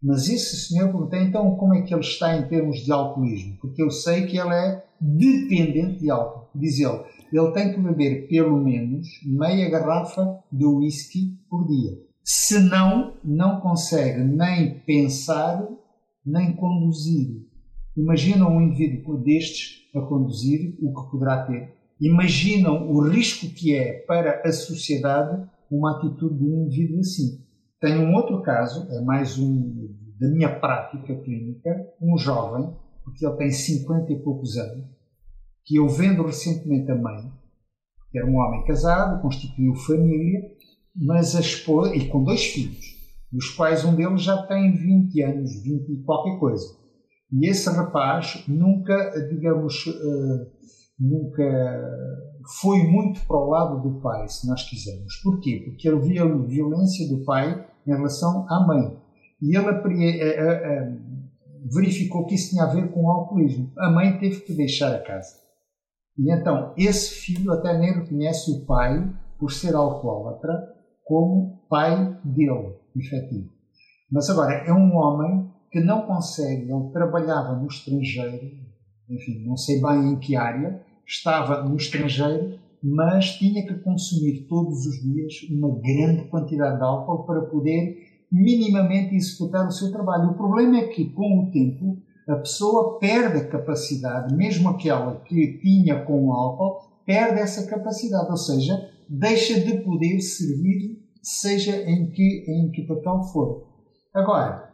Mas 0.02 0.28
esse 0.30 0.56
senhor 0.56 0.90
perguntei 0.90 1.20
então 1.20 1.54
como 1.56 1.75
é 1.75 1.82
que 1.82 1.92
ele 1.92 2.00
está 2.00 2.34
em 2.34 2.48
termos 2.48 2.78
de 2.78 2.90
alcoolismo, 2.90 3.58
porque 3.60 3.82
eu 3.82 3.90
sei 3.90 4.25
que 4.25 4.38
ele 4.38 4.54
é 4.54 4.84
dependente 4.98 6.00
de 6.00 6.10
álcool. 6.10 6.48
Diz 6.54 6.80
ele, 6.80 7.04
ele 7.30 7.52
tem 7.52 7.75
que 7.75 7.80
beber 7.80 8.26
pelo 8.26 8.56
menos 8.56 9.06
meia 9.26 9.68
garrafa 9.68 10.38
de 10.50 10.64
whisky 10.64 11.38
por 11.50 11.66
dia. 11.66 11.92
Senão, 12.25 13.18
não 13.22 13.60
consegue 13.60 14.25
nem 14.25 14.80
pensar, 14.80 15.68
nem 16.25 16.56
conduzir. 16.56 17.44
Imaginam 17.96 18.54
um 18.54 18.60
indivíduo 18.60 19.16
destes 19.22 19.88
a 19.94 20.00
conduzir, 20.02 20.76
o 20.82 20.92
que 20.92 21.10
poderá 21.10 21.46
ter. 21.46 21.74
Imaginam 21.98 22.90
o 22.90 23.00
risco 23.00 23.46
que 23.54 23.74
é 23.74 24.04
para 24.06 24.42
a 24.44 24.52
sociedade 24.52 25.48
uma 25.70 25.96
atitude 25.96 26.38
de 26.38 26.44
um 26.44 26.66
indivíduo 26.66 27.00
assim. 27.00 27.42
Tenho 27.80 28.02
um 28.02 28.14
outro 28.14 28.42
caso, 28.42 28.86
é 28.92 29.00
mais 29.00 29.38
um 29.38 29.94
da 30.20 30.28
minha 30.28 30.60
prática 30.60 31.14
clínica, 31.22 31.70
um 32.00 32.18
jovem, 32.18 32.70
porque 33.02 33.24
ele 33.24 33.36
tem 33.36 33.50
50 33.50 34.12
e 34.12 34.22
poucos 34.22 34.56
anos, 34.56 34.84
que 35.64 35.76
eu 35.76 35.88
vendo 35.88 36.24
recentemente 36.24 36.90
a 36.90 36.94
mãe, 36.94 37.32
que 38.10 38.18
era 38.18 38.26
um 38.26 38.36
homem 38.36 38.64
casado, 38.64 39.22
constituiu 39.22 39.74
família, 39.74 40.40
mas 40.94 41.34
a 41.34 41.40
esposa, 41.40 41.94
e 41.94 42.08
com 42.08 42.22
dois 42.22 42.44
filhos, 42.44 42.96
dos 43.32 43.50
quais 43.50 43.84
um 43.84 43.94
deles 43.94 44.22
já 44.22 44.46
tem 44.46 44.72
20 44.72 45.22
anos, 45.22 45.62
20 45.62 45.92
e 45.92 46.02
qualquer 46.02 46.38
coisa. 46.38 46.86
E 47.33 47.49
esse 47.49 47.68
rapaz 47.71 48.45
nunca, 48.47 48.95
digamos, 49.28 49.87
uh, 49.87 50.47
nunca 50.99 51.45
foi 52.61 52.78
muito 52.85 53.21
para 53.26 53.37
o 53.37 53.50
lado 53.50 53.83
do 53.83 54.00
pai, 54.00 54.28
se 54.28 54.47
nós 54.49 54.68
quisermos. 54.68 55.16
Porquê? 55.23 55.62
Porque 55.64 55.88
ele 55.88 56.00
via 56.00 56.23
a 56.23 56.47
violência 56.47 57.09
do 57.09 57.25
pai 57.25 57.66
em 57.87 57.92
relação 57.92 58.47
à 58.49 58.66
mãe. 58.66 58.97
E 59.42 59.56
ele 59.56 59.68
eh, 59.68 60.18
eh, 60.18 60.40
eh, 60.40 60.99
verificou 61.73 62.25
que 62.26 62.35
isso 62.35 62.50
tinha 62.50 62.64
a 62.64 62.73
ver 62.73 62.90
com 62.90 63.04
o 63.04 63.11
alcoolismo. 63.11 63.73
A 63.76 63.90
mãe 63.90 64.18
teve 64.18 64.40
que 64.40 64.54
deixar 64.54 64.95
a 64.95 65.02
casa. 65.02 65.35
E 66.18 66.33
então, 66.33 66.73
esse 66.76 67.11
filho 67.11 67.52
até 67.52 67.76
nem 67.76 67.92
reconhece 67.92 68.50
o 68.50 68.64
pai, 68.64 69.12
por 69.38 69.52
ser 69.52 69.75
alcoólatra, 69.75 70.52
como 71.04 71.62
pai 71.68 72.18
dele, 72.25 72.75
efetivo. 72.97 73.50
Mas 74.11 74.30
agora, 74.30 74.54
é 74.66 74.73
um 74.73 74.95
homem 74.97 75.45
que 75.76 75.80
não 75.85 76.06
consegue, 76.06 76.73
ele 76.73 76.90
trabalhava 76.90 77.54
no 77.54 77.66
estrangeiro, 77.66 78.50
enfim, 79.11 79.45
não 79.47 79.59
sei 79.59 79.78
bem 79.78 80.12
em 80.12 80.18
que 80.18 80.35
área, 80.35 80.80
estava 81.06 81.62
no 81.64 81.76
estrangeiro, 81.76 82.59
mas 82.83 83.33
tinha 83.33 83.62
que 83.66 83.75
consumir 83.80 84.47
todos 84.49 84.87
os 84.87 85.02
dias 85.02 85.35
uma 85.50 85.78
grande 85.78 86.30
quantidade 86.30 86.78
de 86.78 86.83
álcool 86.83 87.26
para 87.26 87.42
poder 87.42 87.95
minimamente 88.33 89.14
executar 89.14 89.68
o 89.68 89.71
seu 89.71 89.92
trabalho. 89.92 90.30
O 90.30 90.35
problema 90.35 90.78
é 90.78 90.87
que, 90.87 91.11
com 91.11 91.40
o 91.40 91.50
tempo, 91.50 91.99
a 92.26 92.37
pessoa 92.37 92.99
perde 92.99 93.37
a 93.40 93.49
capacidade, 93.49 94.35
mesmo 94.35 94.71
aquela 94.71 95.21
que 95.26 95.59
tinha 95.59 96.02
com 96.06 96.28
o 96.28 96.33
álcool, 96.33 96.88
perde 97.04 97.38
essa 97.38 97.66
capacidade, 97.66 98.30
ou 98.30 98.37
seja, 98.38 98.90
deixa 99.11 99.61
de 99.61 99.78
poder 99.80 100.21
servir, 100.21 101.02
seja 101.23 101.76
em 101.83 102.09
que, 102.09 102.45
em 102.49 102.71
que 102.71 102.87
papel 102.87 103.23
for. 103.25 103.66
Agora, 104.14 104.65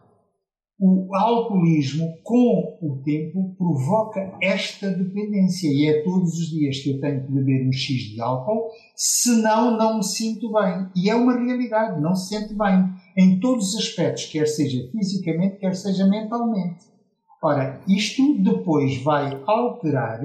o 0.84 1.14
alcoolismo, 1.14 2.18
com 2.24 2.76
o 2.82 3.00
tempo, 3.04 3.54
provoca 3.56 4.36
esta 4.42 4.90
dependência. 4.90 5.68
E 5.68 5.86
é 5.86 6.02
todos 6.02 6.32
os 6.32 6.50
dias 6.50 6.80
que 6.80 6.90
eu 6.90 7.00
tenho 7.00 7.24
que 7.24 7.32
beber 7.32 7.68
um 7.68 7.72
X 7.72 8.10
de 8.10 8.20
álcool, 8.20 8.68
senão 8.96 9.78
não 9.78 9.98
me 9.98 10.04
sinto 10.04 10.52
bem. 10.52 10.88
E 10.96 11.08
é 11.08 11.14
uma 11.14 11.38
realidade, 11.38 12.00
não 12.00 12.16
se 12.16 12.34
sente 12.34 12.52
bem. 12.54 12.84
Em 13.16 13.38
todos 13.38 13.74
os 13.74 13.76
aspectos, 13.76 14.26
quer 14.26 14.48
seja 14.48 14.90
fisicamente, 14.90 15.58
quer 15.58 15.76
seja 15.76 16.04
mentalmente. 16.04 16.84
Ora, 17.40 17.80
isto 17.86 18.42
depois 18.42 19.00
vai 19.04 19.40
alterar 19.46 20.20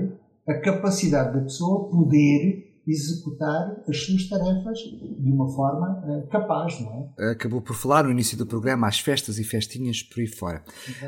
a 0.47 0.53
capacidade 0.55 1.37
da 1.37 1.43
pessoa 1.43 1.87
poder 1.87 2.66
executar 2.87 3.83
as 3.87 4.05
suas 4.05 4.29
tarefas 4.29 4.79
de 4.79 5.31
uma 5.31 5.47
forma 5.53 6.01
uh, 6.05 6.27
capaz, 6.29 6.79
não 6.79 7.11
é? 7.19 7.31
Acabou 7.31 7.61
por 7.61 7.75
falar 7.75 8.05
no 8.05 8.11
início 8.11 8.37
do 8.37 8.45
programa 8.45 8.87
as 8.87 8.99
festas 8.99 9.37
e 9.37 9.43
festinhas 9.43 10.01
por 10.01 10.21
aí 10.21 10.27
fora. 10.27 10.63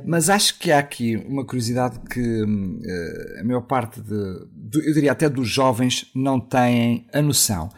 Mas 0.05 0.29
acho 0.29 0.59
que 0.59 0.71
há 0.71 0.79
aqui 0.79 1.15
uma 1.15 1.45
curiosidade 1.45 1.99
que 2.01 2.43
uh, 2.43 3.39
a 3.39 3.43
maior 3.43 3.61
parte 3.61 4.01
de, 4.01 4.47
de, 4.51 4.87
eu 4.87 4.93
diria 4.93 5.13
até 5.13 5.29
dos 5.29 5.47
jovens 5.47 6.11
não 6.13 6.39
têm 6.39 7.07
a 7.13 7.21
noção, 7.21 7.69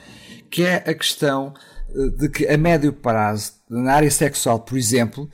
que 0.49 0.63
é 0.63 0.77
a 0.77 0.93
questão 0.93 1.53
eh, 1.95 2.09
de 2.17 2.29
que 2.29 2.47
a 2.47 2.57
médio 2.57 2.93
prazo, 2.93 3.53
na 3.69 3.93
área 3.93 4.11
sexual, 4.11 4.59
por 4.59 4.77
exemplo, 4.77 5.29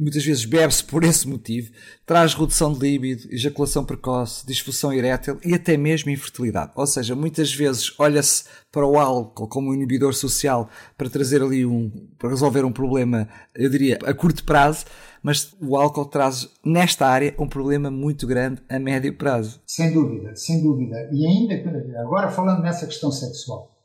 muitas 0.00 0.24
vezes 0.24 0.44
bebe-se 0.44 0.82
por 0.82 1.04
esse 1.04 1.28
motivo, 1.28 1.70
traz 2.06 2.32
redução 2.34 2.72
de 2.72 2.78
líbido, 2.78 3.28
ejaculação 3.30 3.84
precoce, 3.84 4.46
disfunção 4.46 4.92
erétil 4.92 5.38
e 5.44 5.54
até 5.54 5.76
mesmo 5.76 6.10
infertilidade. 6.10 6.72
Ou 6.74 6.86
seja, 6.86 7.14
muitas 7.14 7.52
vezes 7.54 7.92
olha-se 7.98 8.44
para 8.72 8.86
o 8.86 8.98
álcool 8.98 9.48
como 9.48 9.70
um 9.70 9.74
inibidor 9.74 10.14
social 10.14 10.70
para 10.96 11.10
trazer 11.10 11.42
ali 11.42 11.66
um, 11.66 11.90
para 12.18 12.30
resolver 12.30 12.64
um 12.64 12.72
problema, 12.72 13.28
eu 13.54 13.68
diria, 13.68 13.98
a 14.04 14.14
curto 14.14 14.44
prazo, 14.44 14.86
mas 15.22 15.54
o 15.60 15.76
álcool 15.76 16.06
traz 16.06 16.48
nesta 16.64 17.06
área 17.06 17.34
um 17.38 17.46
problema 17.46 17.90
muito 17.90 18.26
grande 18.26 18.62
a 18.68 18.78
médio 18.78 19.14
prazo. 19.16 19.60
Sem 19.66 19.92
dúvida, 19.92 20.34
sem 20.34 20.62
dúvida. 20.62 20.96
E 21.12 21.26
ainda, 21.26 21.54
agora 22.00 22.30
falando 22.30 22.62
nessa 22.62 22.86
questão 22.86 23.12
sexual, 23.12 23.76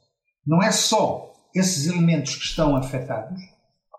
não 0.48 0.64
é 0.64 0.72
só 0.72 1.34
esses 1.54 1.88
elementos 1.88 2.36
que 2.36 2.44
estão 2.44 2.76
afetados, 2.76 3.42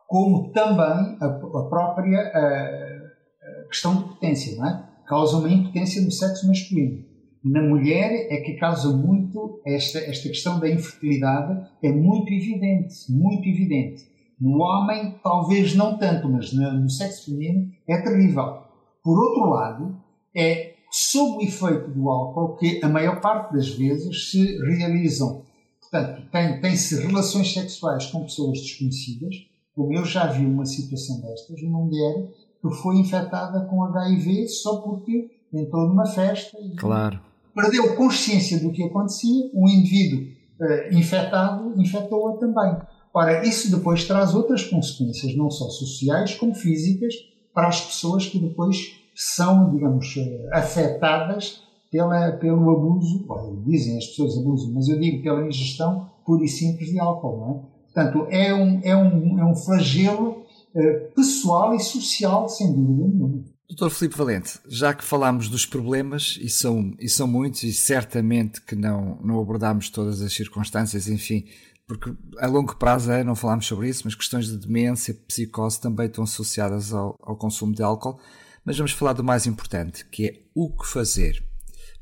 como 0.06 0.52
também 0.52 1.16
a, 1.20 1.26
a 1.26 1.68
própria 1.68 2.20
a, 2.20 3.62
a 3.64 3.68
questão 3.68 3.96
de 3.96 4.04
potência, 4.04 4.56
não 4.56 4.66
é? 4.66 4.88
Causa 5.06 5.38
uma 5.38 5.50
impotência 5.50 6.02
no 6.02 6.10
sexo 6.10 6.48
masculino. 6.48 7.04
Na 7.44 7.62
mulher 7.62 8.26
é 8.28 8.40
que 8.40 8.54
causa 8.54 8.96
muito 8.96 9.60
esta, 9.64 9.98
esta 9.98 10.28
questão 10.28 10.58
da 10.58 10.68
infertilidade, 10.68 11.68
é 11.82 11.92
muito 11.92 12.32
evidente, 12.32 12.94
muito 13.08 13.48
evidente. 13.48 14.04
No 14.40 14.58
homem, 14.58 15.14
talvez 15.22 15.74
não 15.74 15.96
tanto, 15.96 16.28
mas 16.28 16.52
no, 16.52 16.72
no 16.72 16.90
sexo 16.90 17.26
feminino 17.26 17.70
é 17.88 18.02
terrível. 18.02 18.62
Por 19.02 19.18
outro 19.18 19.48
lado, 19.48 19.96
é 20.36 20.74
sob 20.90 21.38
o 21.38 21.42
efeito 21.42 21.90
do 21.90 22.08
álcool, 22.08 22.56
que 22.56 22.80
a 22.82 22.88
maior 22.88 23.20
parte 23.20 23.54
das 23.54 23.68
vezes 23.68 24.30
se 24.30 24.58
realizam. 24.64 25.44
Portanto, 25.80 26.28
tem-se 26.60 26.98
tem 26.98 27.06
relações 27.06 27.52
sexuais 27.52 28.06
com 28.06 28.24
pessoas 28.24 28.60
desconhecidas, 28.60 29.36
como 29.76 29.92
eu 29.92 30.04
já 30.06 30.26
vi 30.28 30.46
uma 30.46 30.64
situação 30.64 31.20
destas, 31.20 31.60
uma 31.60 31.80
mulher 31.80 32.32
que 32.62 32.70
foi 32.76 32.96
infectada 32.96 33.60
com 33.66 33.84
HIV 33.84 34.48
só 34.48 34.80
porque 34.80 35.30
entrou 35.52 35.86
numa 35.86 36.06
festa 36.06 36.58
e 36.58 36.74
claro. 36.74 37.20
perdeu 37.54 37.94
consciência 37.94 38.58
do 38.58 38.72
que 38.72 38.82
acontecia, 38.82 39.50
um 39.54 39.68
indivíduo 39.68 40.26
uh, 40.60 40.96
infectado 40.96 41.74
infectou-a 41.78 42.38
também. 42.38 42.74
Ora, 43.12 43.46
isso 43.46 43.70
depois 43.70 44.04
traz 44.06 44.34
outras 44.34 44.64
consequências, 44.64 45.36
não 45.36 45.50
só 45.50 45.68
sociais 45.68 46.34
como 46.34 46.54
físicas, 46.54 47.14
para 47.54 47.68
as 47.68 47.80
pessoas 47.80 48.26
que 48.26 48.38
depois 48.38 48.98
são, 49.14 49.70
digamos, 49.70 50.14
eh, 50.18 50.50
afetadas 50.52 51.62
pela, 51.90 52.32
pelo 52.32 52.70
abuso, 52.70 53.24
dizem 53.64 53.96
as 53.96 54.06
pessoas 54.08 54.36
abuso, 54.36 54.70
mas 54.74 54.88
eu 54.88 55.00
digo 55.00 55.22
pela 55.22 55.46
ingestão 55.46 56.10
pura 56.26 56.44
e 56.44 56.48
simples 56.48 56.90
de 56.90 57.00
álcool, 57.00 57.38
não 57.38 57.50
é? 57.50 57.75
Portanto, 57.96 58.26
é 58.28 58.52
um, 58.52 58.80
é 58.84 58.94
um, 58.94 59.40
é 59.40 59.44
um 59.46 59.56
flagelo 59.56 60.44
eh, 60.74 61.10
pessoal 61.16 61.74
e 61.74 61.80
social, 61.80 62.46
sem 62.46 62.70
dúvida 62.70 63.08
nenhuma. 63.08 63.42
Doutor 63.66 63.88
Filipe 63.88 64.18
Valente, 64.18 64.58
já 64.68 64.92
que 64.92 65.02
falámos 65.02 65.48
dos 65.48 65.64
problemas, 65.64 66.38
e 66.42 66.50
são, 66.50 66.94
e 67.00 67.08
são 67.08 67.26
muitos, 67.26 67.62
e 67.62 67.72
certamente 67.72 68.60
que 68.60 68.76
não, 68.76 69.18
não 69.24 69.40
abordámos 69.40 69.88
todas 69.88 70.20
as 70.20 70.34
circunstâncias, 70.34 71.08
enfim, 71.08 71.46
porque 71.88 72.14
a 72.38 72.46
longo 72.46 72.76
prazo 72.76 73.10
é, 73.10 73.24
não 73.24 73.34
falámos 73.34 73.64
sobre 73.64 73.88
isso, 73.88 74.02
mas 74.04 74.14
questões 74.14 74.46
de 74.46 74.58
demência, 74.58 75.14
psicose 75.26 75.80
também 75.80 76.06
estão 76.06 76.24
associadas 76.24 76.92
ao, 76.92 77.16
ao 77.22 77.34
consumo 77.34 77.74
de 77.74 77.82
álcool. 77.82 78.20
Mas 78.62 78.76
vamos 78.76 78.92
falar 78.92 79.14
do 79.14 79.24
mais 79.24 79.46
importante, 79.46 80.04
que 80.04 80.26
é 80.26 80.42
o 80.54 80.68
que 80.76 80.86
fazer. 80.86 81.42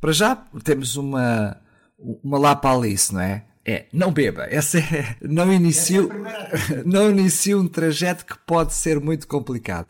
Para 0.00 0.10
já 0.10 0.34
temos 0.64 0.96
uma, 0.96 1.56
uma 1.96 2.38
lá 2.38 2.56
para 2.56 2.76
Alice, 2.76 3.14
não 3.14 3.20
é? 3.20 3.46
É, 3.66 3.87
não 3.92 4.12
beba. 4.12 4.44
Essa 4.44 4.78
é, 4.78 5.16
não 5.23 5.52
inicie, 5.52 5.99
é 5.99 6.83
não 6.85 7.11
inicie 7.11 7.54
um 7.54 7.66
trajeto 7.66 8.26
que 8.26 8.38
pode 8.47 8.75
ser 8.75 9.00
muito 9.00 9.26
complicado. 9.26 9.87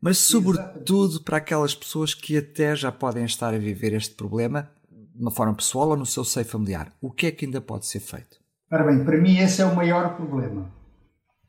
Mas 0.00 0.18
sobretudo 0.18 1.04
Exatamente. 1.04 1.24
para 1.24 1.36
aquelas 1.36 1.74
pessoas 1.74 2.14
que 2.14 2.38
até 2.38 2.74
já 2.74 2.90
podem 2.90 3.24
estar 3.24 3.52
a 3.52 3.58
viver 3.58 3.92
este 3.92 4.14
problema 4.14 4.70
de 4.90 5.20
uma 5.20 5.30
forma 5.30 5.54
pessoal 5.54 5.88
ou 5.88 5.96
no 5.96 6.06
seu 6.06 6.24
seio 6.24 6.46
familiar. 6.46 6.92
O 7.00 7.10
que 7.10 7.26
é 7.26 7.30
que 7.32 7.44
ainda 7.44 7.60
pode 7.60 7.86
ser 7.86 8.00
feito? 8.00 8.38
Ora 8.70 8.84
bem, 8.84 9.04
para 9.04 9.18
mim 9.18 9.38
esse 9.38 9.60
é 9.60 9.64
o 9.64 9.74
maior 9.74 10.16
problema. 10.16 10.70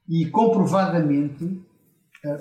E 0.08 0.26
comprovadamente 0.26 1.62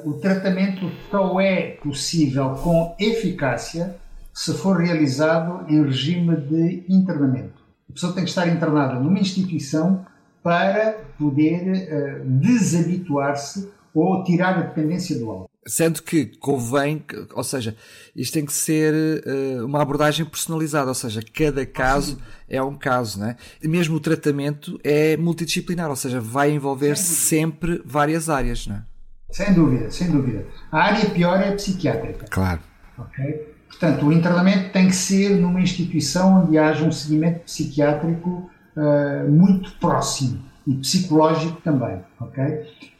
o 0.04 0.14
tratamento 0.14 0.90
só 1.10 1.38
é 1.40 1.72
possível 1.82 2.54
com 2.56 2.96
eficácia 2.98 3.96
se 4.32 4.54
for 4.54 4.78
realizado 4.78 5.66
em 5.68 5.84
regime 5.84 6.36
de 6.36 6.84
internamento. 6.88 7.57
A 7.88 7.92
pessoa 7.92 8.12
tem 8.12 8.24
que 8.24 8.30
estar 8.30 8.46
internada 8.46 8.94
numa 9.00 9.18
instituição 9.18 10.04
para 10.42 11.04
poder 11.18 12.22
desabituar-se 12.24 13.70
ou 13.94 14.22
tirar 14.22 14.58
a 14.58 14.62
dependência 14.62 15.18
do 15.18 15.30
álcool. 15.30 15.50
Sendo 15.66 16.02
que 16.02 16.26
convém, 16.38 17.04
ou 17.34 17.44
seja, 17.44 17.76
isto 18.16 18.32
tem 18.32 18.46
que 18.46 18.52
ser 18.52 18.94
uh, 19.26 19.66
uma 19.66 19.82
abordagem 19.82 20.24
personalizada, 20.24 20.88
ou 20.88 20.94
seja, 20.94 21.20
cada 21.34 21.66
caso 21.66 22.18
é 22.48 22.62
um 22.62 22.74
caso, 22.74 23.20
né? 23.20 23.36
E 23.62 23.68
mesmo 23.68 23.96
o 23.96 24.00
tratamento 24.00 24.80
é 24.82 25.14
multidisciplinar, 25.18 25.90
ou 25.90 25.96
seja, 25.96 26.20
vai 26.20 26.52
envolver 26.52 26.96
sempre 26.96 27.82
várias 27.84 28.30
áreas, 28.30 28.66
não 28.66 28.76
é? 28.76 28.82
Sem 29.30 29.52
dúvida, 29.52 29.90
sem 29.90 30.10
dúvida. 30.10 30.46
A 30.72 30.84
área 30.84 31.10
pior 31.10 31.38
é 31.38 31.50
a 31.50 31.52
psiquiátrica. 31.52 32.26
Claro. 32.30 32.60
Ok? 32.96 33.57
Portanto, 33.78 34.06
o 34.06 34.12
internamento 34.12 34.70
tem 34.70 34.88
que 34.88 34.94
ser 34.94 35.36
numa 35.36 35.60
instituição 35.60 36.42
onde 36.42 36.58
haja 36.58 36.84
um 36.84 36.90
seguimento 36.90 37.40
psiquiátrico 37.44 38.50
uh, 38.76 39.30
muito 39.30 39.70
próximo 39.78 40.40
e 40.66 40.74
psicológico 40.74 41.60
também. 41.60 42.00
Ok? 42.20 42.42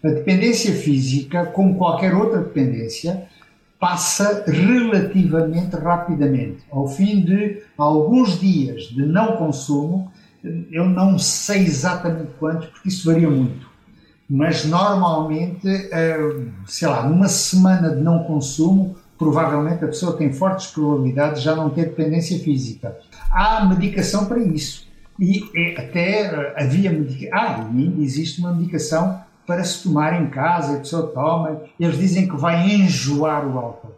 A 0.05 0.09
dependência 0.09 0.73
física, 0.73 1.47
como 1.47 1.77
qualquer 1.77 2.15
outra 2.15 2.39
dependência, 2.39 3.25
passa 3.81 4.45
relativamente 4.47 5.75
rapidamente. 5.75 6.59
Ao 6.71 6.87
fim 6.87 7.25
de 7.25 7.61
alguns 7.77 8.39
dias 8.39 8.85
de 8.85 9.05
não 9.05 9.37
consumo, 9.37 10.13
eu 10.71 10.85
não 10.85 11.19
sei 11.19 11.63
exatamente 11.63 12.31
quantos, 12.39 12.69
porque 12.69 12.89
isso 12.89 13.11
varia 13.11 13.29
muito 13.29 13.69
mas 14.29 14.67
normalmente, 14.67 15.67
eh, 15.67 16.19
sei 16.67 16.87
lá, 16.87 17.09
numa 17.09 17.29
semana 17.29 17.97
de 17.97 18.03
não 18.03 18.25
consumo, 18.25 18.95
provavelmente 19.19 19.85
a 19.85 19.89
pessoa 19.89 20.17
tem 20.17 20.33
fortes 20.33 20.69
probabilidades 20.69 21.41
de 21.41 21.45
já 21.45 21.57
não 21.57 21.69
ter 21.71 21.87
dependência 21.87 22.39
física. 22.39 22.97
Há 23.31 23.65
medicação 23.65 24.27
para 24.27 24.39
isso. 24.39 24.87
E 25.19 25.75
até 25.77 26.27
eh, 26.27 26.55
havia 26.57 26.93
medicação. 26.93 27.37
Ah, 27.37 27.69
e 27.75 28.05
existe 28.05 28.41
uma 28.41 28.55
medicação 28.55 29.21
para 29.47 29.65
se 29.65 29.83
tomar 29.83 30.23
em 30.23 30.29
casa, 30.29 30.77
a 30.77 30.79
pessoa 30.79 31.09
toma, 31.09 31.63
eles 31.81 31.99
dizem 31.99 32.29
que 32.29 32.37
vai 32.37 32.71
enjoar 32.71 33.47
o 33.47 33.59
álcool. 33.59 33.97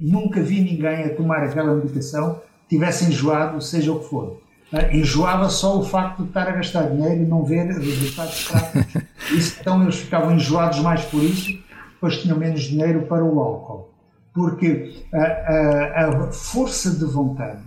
Nunca 0.00 0.42
vi 0.42 0.60
ninguém 0.60 1.04
a 1.04 1.14
tomar 1.14 1.44
aquela 1.44 1.72
medicação 1.72 2.40
tivesse 2.68 3.04
enjoado, 3.04 3.60
seja 3.62 3.92
o 3.92 4.00
que 4.00 4.08
for. 4.08 4.40
Ah, 4.72 4.94
enjoava 4.94 5.48
só 5.48 5.78
o 5.78 5.84
facto 5.84 6.22
de 6.22 6.28
estar 6.28 6.48
a 6.48 6.50
gastar 6.50 6.90
dinheiro 6.90 7.22
e 7.22 7.26
não 7.26 7.44
ver 7.44 7.66
resultados 7.66 8.48
práticos. 8.48 9.02
Isso, 9.30 9.56
então 9.60 9.82
eles 9.82 9.96
ficavam 9.96 10.34
enjoados 10.34 10.80
mais 10.80 11.04
por 11.04 11.22
isso, 11.22 11.58
depois 11.94 12.20
tinham 12.20 12.38
menos 12.38 12.62
dinheiro 12.62 13.02
para 13.02 13.24
o 13.24 13.40
álcool. 13.40 13.95
Porque 14.36 15.06
a, 15.14 15.18
a, 15.18 16.08
a 16.08 16.30
força 16.30 16.90
de 16.90 17.06
vontade 17.06 17.64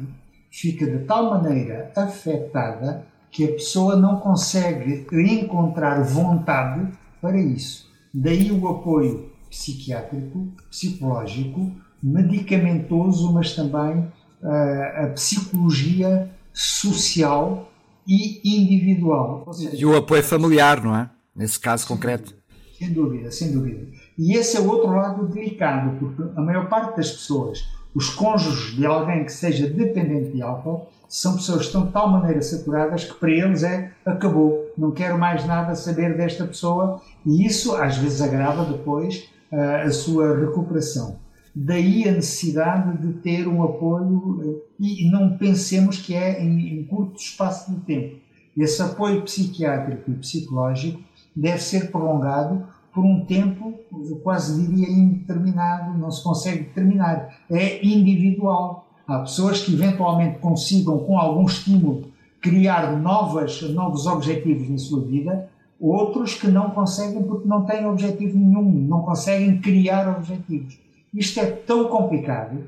fica 0.51 0.85
de 0.85 1.03
tal 1.05 1.31
maneira 1.31 1.91
afetada 1.95 3.07
que 3.31 3.43
a 3.43 3.53
pessoa 3.53 3.95
não 3.95 4.17
consegue 4.17 5.07
encontrar 5.11 6.03
vontade 6.03 6.87
para 7.19 7.39
isso. 7.41 7.89
Daí 8.13 8.51
o 8.51 8.67
apoio 8.67 9.31
psiquiátrico, 9.49 10.47
psicológico, 10.69 11.71
medicamentoso, 12.01 13.33
mas 13.33 13.55
também 13.55 14.07
a, 14.43 15.05
a 15.05 15.07
psicologia 15.07 16.29
social 16.53 17.71
e 18.07 18.41
individual. 18.43 19.51
Seja, 19.53 19.75
e 19.75 19.85
o 19.85 19.97
apoio 19.97 20.23
familiar, 20.23 20.83
não 20.83 20.95
é? 20.95 21.09
Nesse 21.35 21.59
caso 21.59 21.87
concreto. 21.87 22.35
Sem 22.77 22.93
dúvida, 22.93 23.31
sem 23.31 23.51
dúvida. 23.51 23.87
E 24.19 24.35
esse 24.35 24.57
é 24.57 24.59
o 24.59 24.67
outro 24.67 24.91
lado 24.91 25.25
delicado, 25.27 25.97
porque 25.97 26.21
a 26.35 26.41
maior 26.41 26.67
parte 26.67 26.97
das 26.97 27.09
pessoas, 27.09 27.65
os 27.95 28.09
cônjuges 28.09 28.75
de 28.75 28.85
alguém 28.85 29.23
que 29.23 29.31
seja 29.31 29.65
dependente 29.69 30.33
de 30.33 30.41
álcool, 30.41 30.89
são 31.07 31.37
pessoas 31.37 31.59
que 31.61 31.65
estão 31.67 31.85
de 31.85 31.93
tal 31.93 32.11
maneira 32.11 32.41
saturadas 32.41 33.05
que 33.05 33.13
para 33.13 33.31
eles 33.31 33.63
é 33.63 33.93
acabou, 34.05 34.73
não 34.77 34.91
quero 34.91 35.17
mais 35.17 35.45
nada 35.45 35.73
saber 35.73 36.17
desta 36.17 36.45
pessoa 36.45 37.01
e 37.25 37.45
isso 37.45 37.73
às 37.77 37.95
vezes 37.97 38.21
agrava 38.21 38.65
depois 38.65 39.29
uh, 39.53 39.87
a 39.87 39.89
sua 39.89 40.37
recuperação. 40.37 41.17
Daí 41.55 42.07
a 42.07 42.11
necessidade 42.11 42.97
de 42.97 43.13
ter 43.21 43.47
um 43.47 43.63
apoio 43.63 44.39
eh, 44.43 44.67
e 44.79 45.09
não 45.09 45.37
pensemos 45.37 45.97
que 45.97 46.13
é 46.13 46.43
em, 46.43 46.79
em 46.79 46.83
curto 46.83 47.19
espaço 47.19 47.71
de 47.71 47.79
tempo. 47.81 48.17
Esse 48.55 48.81
apoio 48.81 49.23
psiquiátrico 49.23 50.11
e 50.11 50.15
psicológico 50.15 51.01
deve 51.35 51.59
ser 51.59 51.89
prolongado 51.89 52.67
por 52.93 53.03
um 53.03 53.25
tempo, 53.25 53.73
eu 53.91 54.15
quase 54.17 54.65
diria 54.65 54.89
indeterminado, 54.89 55.97
não 55.97 56.11
se 56.11 56.23
consegue 56.23 56.63
determinar, 56.63 57.37
é 57.49 57.85
individual. 57.85 58.87
Há 59.07 59.19
pessoas 59.19 59.61
que 59.61 59.73
eventualmente 59.73 60.39
consigam, 60.39 60.99
com 60.99 61.17
algum 61.17 61.45
estímulo, 61.45 62.09
criar 62.41 62.97
novas, 62.97 63.61
novos 63.73 64.05
objetivos 64.05 64.69
na 64.69 64.77
sua 64.77 65.01
vida, 65.01 65.49
outros 65.79 66.35
que 66.35 66.47
não 66.47 66.71
conseguem 66.71 67.23
porque 67.23 67.47
não 67.47 67.65
têm 67.65 67.85
objetivo 67.85 68.37
nenhum, 68.37 68.69
não 68.69 69.01
conseguem 69.01 69.59
criar 69.59 70.09
objetivos. 70.09 70.77
Isto 71.13 71.39
é 71.39 71.45
tão 71.45 71.87
complicado 71.87 72.63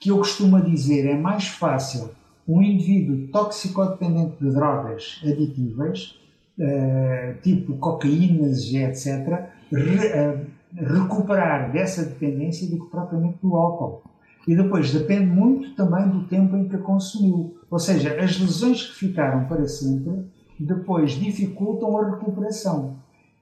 que 0.00 0.10
eu 0.10 0.18
costumo 0.18 0.60
dizer 0.60 1.06
é 1.06 1.14
mais 1.16 1.48
fácil 1.48 2.10
um 2.46 2.62
indivíduo 2.62 3.28
toxicodependente 3.28 4.36
de 4.40 4.50
drogas 4.50 5.20
aditivas, 5.24 6.18
uh, 6.58 7.40
tipo 7.42 7.74
cocaínas 7.74 8.72
etc., 8.72 9.48
re, 9.72 9.96
uh, 9.96 10.46
recuperar 10.74 11.72
dessa 11.72 12.04
dependência 12.04 12.68
do 12.68 12.84
que 12.84 12.90
propriamente 12.90 13.38
do 13.42 13.56
álcool. 13.56 14.02
E 14.46 14.56
depois 14.56 14.92
depende 14.92 15.26
muito 15.26 15.74
também 15.74 16.08
do 16.08 16.24
tempo 16.24 16.56
em 16.56 16.68
que 16.68 16.76
consumiu. 16.78 17.56
Ou 17.70 17.78
seja, 17.78 18.20
as 18.20 18.38
lesões 18.38 18.82
que 18.82 18.94
ficaram 18.96 19.44
para 19.44 19.66
sempre 19.68 20.24
depois 20.58 21.12
dificultam 21.12 21.96
a 21.96 22.10
recuperação. 22.10 22.96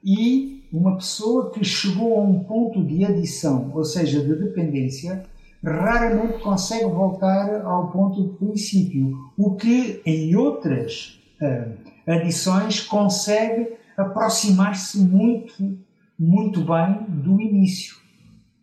E 0.05 0.63
uma 0.73 0.97
pessoa 0.97 1.51
que 1.51 1.65
chegou 1.65 2.19
a 2.19 2.23
um 2.23 2.45
ponto 2.45 2.85
de 2.85 3.05
adição, 3.05 3.71
ou 3.75 3.85
seja, 3.85 4.21
de 4.21 4.35
dependência, 4.35 5.25
raramente 5.63 6.39
consegue 6.43 6.85
voltar 6.85 7.63
ao 7.65 7.91
ponto 7.91 8.23
de 8.23 8.37
princípio, 8.37 9.19
o 9.37 9.57
que 9.57 10.01
em 10.07 10.35
outras 10.35 11.21
uh, 11.43 11.73
adições 12.11 12.81
consegue 12.81 13.75
aproximar-se 13.97 14.99
muito, 14.99 15.79
muito 16.21 16.61
bem 16.61 17.07
do 17.09 17.41
início. 17.41 17.97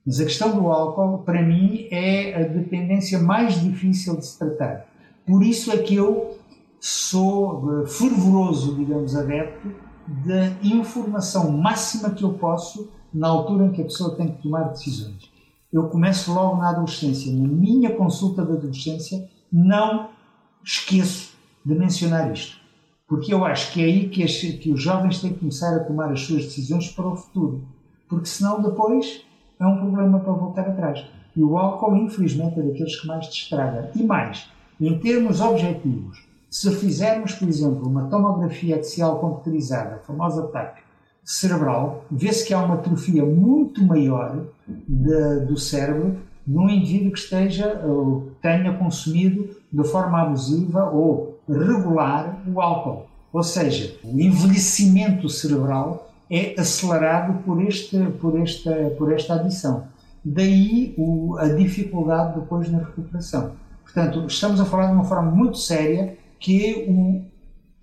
Mas 0.06 0.20
a 0.20 0.26
questão 0.26 0.56
do 0.56 0.68
álcool, 0.68 1.24
para 1.24 1.42
mim, 1.42 1.88
é 1.90 2.36
a 2.36 2.48
dependência 2.48 3.18
mais 3.18 3.60
difícil 3.60 4.16
de 4.16 4.28
se 4.28 4.38
tratar. 4.38 4.86
Por 5.26 5.44
isso 5.44 5.72
é 5.72 5.78
que 5.80 5.96
eu 5.96 6.38
sou 6.80 7.82
eh, 7.82 7.88
fervoroso, 7.88 8.76
digamos, 8.76 9.16
adepto 9.16 9.74
da 10.08 10.50
informação 10.64 11.52
máxima 11.52 12.12
que 12.12 12.24
eu 12.24 12.34
posso 12.34 12.92
na 13.12 13.28
altura 13.28 13.66
em 13.66 13.72
que 13.72 13.82
a 13.82 13.86
pessoa 13.86 14.16
tem 14.16 14.28
que 14.32 14.44
tomar 14.44 14.70
decisões. 14.70 15.30
Eu 15.74 15.90
começo 15.90 16.32
logo 16.32 16.58
na 16.58 16.70
adolescência. 16.70 17.34
Na 17.34 17.48
minha 17.48 17.90
consulta 17.96 18.46
de 18.46 18.52
adolescência, 18.52 19.28
não 19.52 20.10
esqueço 20.64 21.34
de 21.66 21.74
mencionar 21.74 22.32
isto. 22.32 22.67
Porque 23.08 23.34
eu 23.34 23.46
acho 23.46 23.72
que 23.72 23.82
é 23.82 23.86
aí 23.86 24.10
que, 24.10 24.24
as, 24.24 24.36
que 24.36 24.72
os 24.72 24.82
jovens 24.82 25.22
têm 25.22 25.34
que 25.34 25.40
começar 25.40 25.76
a 25.76 25.84
tomar 25.84 26.12
as 26.12 26.22
suas 26.22 26.44
decisões 26.44 26.90
para 26.90 27.08
o 27.08 27.16
futuro. 27.16 27.64
Porque 28.10 28.26
senão 28.26 28.62
depois 28.62 29.24
é 29.60 29.66
um 29.66 29.78
problema 29.78 30.20
para 30.20 30.34
voltar 30.34 30.68
atrás. 30.68 31.06
E 31.36 31.44
o 31.44 31.58
álcool, 31.58 31.96
infelizmente, 31.96 32.60
é 32.60 32.64
daqueles 32.64 33.00
que 33.00 33.08
mais 33.08 33.28
destraga. 33.28 33.92
E 33.96 34.04
mais, 34.04 34.50
em 34.80 34.98
termos 35.00 35.40
objetivos, 35.40 36.28
se 36.50 36.72
fizermos, 36.76 37.34
por 37.34 37.48
exemplo, 37.48 37.88
uma 37.88 38.10
tomografia 38.10 38.78
axial 38.78 39.20
computerizada, 39.20 39.96
a 39.96 40.00
famosa 40.00 40.48
TAC, 40.48 40.82
cerebral, 41.24 42.06
vê-se 42.10 42.46
que 42.46 42.54
há 42.54 42.64
uma 42.64 42.76
atrofia 42.76 43.26
muito 43.26 43.84
maior 43.84 44.46
de, 44.68 45.40
do 45.46 45.58
cérebro 45.58 46.18
num 46.46 46.70
indivíduo 46.70 47.12
que 47.12 47.20
esteja 47.20 47.82
ou 47.86 48.32
tenha 48.42 48.74
consumido 48.78 49.50
de 49.72 49.84
forma 49.84 50.22
abusiva 50.22 50.90
ou 50.90 51.37
regular 51.48 52.42
o 52.48 52.62
álcool. 52.62 53.08
Ou 53.32 53.44
seja, 53.44 53.96
o 54.04 54.20
envelhecimento 54.20 55.30
cerebral 55.30 56.12
é 56.30 56.60
acelerado 56.60 57.42
por, 57.44 57.62
este, 57.62 57.98
por, 58.20 58.40
esta, 58.40 58.74
por 58.98 59.14
esta 59.14 59.36
adição. 59.36 59.88
Daí 60.24 60.94
o, 60.98 61.38
a 61.38 61.48
dificuldade 61.50 62.40
depois 62.40 62.70
na 62.70 62.80
recuperação. 62.80 63.54
Portanto, 63.84 64.26
estamos 64.28 64.60
a 64.60 64.66
falar 64.66 64.88
de 64.88 64.94
uma 64.94 65.06
forma 65.06 65.32
muito 65.32 65.58
séria 65.58 66.18
que 66.40 66.66
é 66.66 66.90
o 66.90 67.22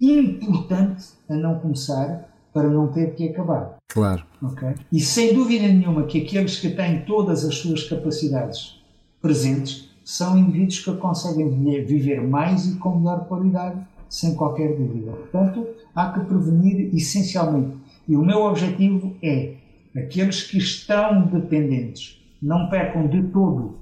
importante 0.01 1.05
a 1.29 1.35
não 1.35 1.59
começar 1.59 2.29
para 2.53 2.69
não 2.69 2.89
ter 2.89 3.15
que 3.15 3.29
acabar. 3.29 3.77
Claro. 3.89 4.25
Okay? 4.43 4.75
E 4.93 5.01
sem 5.01 5.35
dúvida 5.35 5.67
nenhuma 5.67 6.05
que 6.05 6.23
aqueles 6.23 6.59
que 6.59 6.71
têm 6.71 7.05
todas 7.05 7.45
as 7.45 7.57
suas 7.57 7.89
capacidades 7.89 8.81
presentes 9.21 9.91
são 10.05 10.37
indivíduos 10.39 10.81
que 10.81 10.97
conseguem 10.97 11.49
viver 11.85 12.21
mais 12.21 12.67
e 12.67 12.77
com 12.77 12.99
melhor 12.99 13.27
qualidade, 13.27 13.81
sem 14.09 14.35
qualquer 14.35 14.77
dúvida. 14.77 15.13
Portanto, 15.13 15.67
há 15.95 16.13
que 16.13 16.21
prevenir 16.21 16.95
essencialmente. 16.95 17.77
E 18.07 18.15
o 18.15 18.25
meu 18.25 18.43
objetivo 18.43 19.17
é 19.23 19.55
aqueles 19.97 20.43
que 20.43 20.59
estão 20.59 21.27
dependentes 21.27 22.23
não 22.45 22.69
percam 22.69 23.07
de 23.07 23.23
todo 23.23 23.77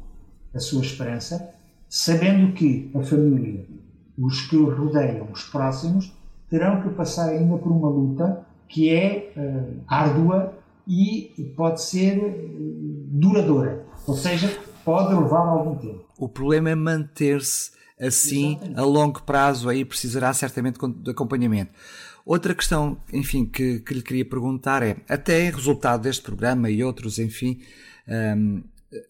a 0.54 0.60
sua 0.60 0.82
esperança, 0.82 1.52
sabendo 1.88 2.52
que 2.52 2.90
a 2.94 3.02
família, 3.02 3.66
os 4.16 4.42
que 4.42 4.56
os 4.56 4.78
rodeiam, 4.78 5.26
os 5.32 5.42
próximos, 5.44 6.12
terão 6.48 6.80
que 6.80 6.90
passar 6.90 7.30
ainda 7.30 7.58
por 7.58 7.72
uma 7.72 7.88
luta 7.88 8.46
que 8.68 8.90
é 8.90 9.32
uh, 9.36 9.80
árdua 9.88 10.54
e 10.86 11.52
pode 11.56 11.82
ser 11.82 12.18
uh, 12.18 13.06
duradoura. 13.10 13.84
Ou 14.06 14.14
seja, 14.14 14.56
pode 14.84 15.14
levar 15.14 15.46
algum 15.46 15.74
tempo. 15.76 16.04
O 16.22 16.28
problema 16.28 16.70
é 16.70 16.74
manter-se 16.76 17.72
assim 18.00 18.52
Exatamente. 18.52 18.78
a 18.78 18.84
longo 18.84 19.22
prazo, 19.24 19.68
aí 19.68 19.84
precisará 19.84 20.32
certamente 20.32 20.78
de 20.78 21.10
acompanhamento. 21.10 21.72
Outra 22.24 22.54
questão, 22.54 22.96
enfim, 23.12 23.44
que, 23.44 23.80
que 23.80 23.92
lhe 23.92 24.02
queria 24.02 24.24
perguntar 24.24 24.84
é, 24.84 24.98
até 25.08 25.50
resultado 25.50 26.02
deste 26.02 26.22
programa 26.22 26.70
e 26.70 26.84
outros, 26.84 27.18
enfim, 27.18 27.60
um, 28.36 28.62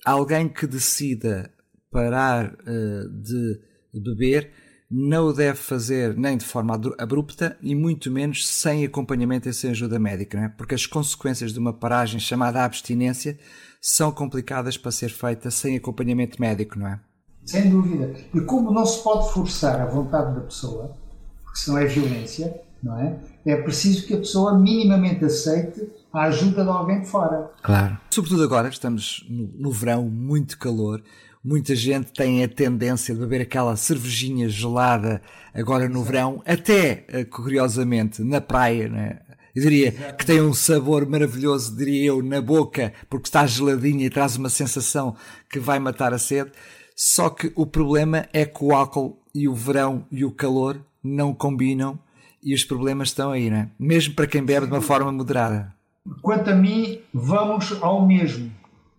alguém 0.06 0.48
que 0.48 0.66
decida 0.66 1.52
parar 1.90 2.54
uh, 2.54 3.08
de 3.10 3.60
beber 3.92 4.50
não 4.94 5.28
o 5.28 5.32
deve 5.32 5.58
fazer 5.58 6.14
nem 6.18 6.36
de 6.36 6.44
forma 6.44 6.78
abrupta 6.98 7.56
e 7.62 7.74
muito 7.74 8.10
menos 8.10 8.46
sem 8.46 8.84
acompanhamento 8.84 9.48
e 9.48 9.54
sem 9.54 9.70
ajuda 9.70 9.98
médica, 9.98 10.36
não 10.36 10.44
é? 10.44 10.48
porque 10.50 10.74
as 10.74 10.84
consequências 10.84 11.52
de 11.52 11.58
uma 11.58 11.72
paragem 11.72 12.20
chamada 12.20 12.62
abstinência 12.62 13.38
são 13.80 14.12
complicadas 14.12 14.76
para 14.76 14.92
ser 14.92 15.08
feita 15.08 15.50
sem 15.50 15.76
acompanhamento 15.76 16.38
médico, 16.38 16.78
não 16.78 16.86
é? 16.86 17.00
Sem 17.46 17.70
dúvida. 17.70 18.14
E 18.34 18.40
como 18.42 18.70
não 18.70 18.84
se 18.84 19.02
pode 19.02 19.32
forçar 19.32 19.80
a 19.80 19.86
vontade 19.86 20.34
da 20.34 20.42
pessoa, 20.42 20.94
porque 21.42 21.58
senão 21.58 21.78
é 21.78 21.86
violência, 21.86 22.60
não 22.82 23.00
é? 23.00 23.18
É 23.46 23.56
preciso 23.56 24.06
que 24.06 24.14
a 24.14 24.18
pessoa 24.18 24.58
minimamente 24.58 25.24
aceite 25.24 25.90
a 26.12 26.24
ajuda 26.24 26.62
de 26.62 26.70
alguém 26.70 27.00
de 27.00 27.06
fora. 27.06 27.50
Claro. 27.62 27.98
Sobretudo 28.10 28.44
agora, 28.44 28.68
estamos 28.68 29.26
no, 29.28 29.48
no 29.56 29.72
verão, 29.72 30.04
muito 30.04 30.58
calor, 30.58 31.02
muita 31.44 31.74
gente 31.74 32.12
tem 32.12 32.44
a 32.44 32.48
tendência 32.48 33.14
de 33.14 33.20
beber 33.20 33.42
aquela 33.42 33.76
cervejinha 33.76 34.48
gelada 34.48 35.20
agora 35.54 35.88
no 35.88 36.02
verão, 36.02 36.42
até 36.46 37.04
eh, 37.08 37.24
curiosamente 37.24 38.22
na 38.22 38.40
praia, 38.40 38.88
né? 38.88 39.18
Eu 39.54 39.62
diria 39.62 39.92
que 39.92 40.24
tem 40.24 40.40
um 40.40 40.54
sabor 40.54 41.06
maravilhoso, 41.06 41.76
diria 41.76 42.06
eu, 42.06 42.22
na 42.22 42.40
boca, 42.40 42.92
porque 43.10 43.28
está 43.28 43.46
geladinha 43.46 44.06
e 44.06 44.10
traz 44.10 44.36
uma 44.36 44.48
sensação 44.48 45.14
que 45.50 45.58
vai 45.58 45.78
matar 45.78 46.14
a 46.14 46.18
sede. 46.18 46.52
Só 46.96 47.28
que 47.28 47.52
o 47.54 47.66
problema 47.66 48.26
é 48.32 48.46
que 48.46 48.64
o 48.64 48.72
álcool 48.72 49.20
e 49.34 49.46
o 49.46 49.54
verão 49.54 50.06
e 50.10 50.24
o 50.24 50.30
calor 50.30 50.80
não 51.04 51.34
combinam 51.34 51.98
e 52.42 52.54
os 52.54 52.64
problemas 52.64 53.08
estão 53.08 53.30
aí, 53.30 53.50
né? 53.50 53.68
Mesmo 53.78 54.14
para 54.14 54.26
quem 54.26 54.42
bebe 54.42 54.66
de 54.66 54.72
uma 54.72 54.80
forma 54.80 55.12
moderada. 55.12 55.74
Quanto 56.22 56.50
a 56.50 56.54
mim, 56.54 57.00
vamos 57.12 57.72
ao 57.82 58.06
mesmo. 58.06 58.50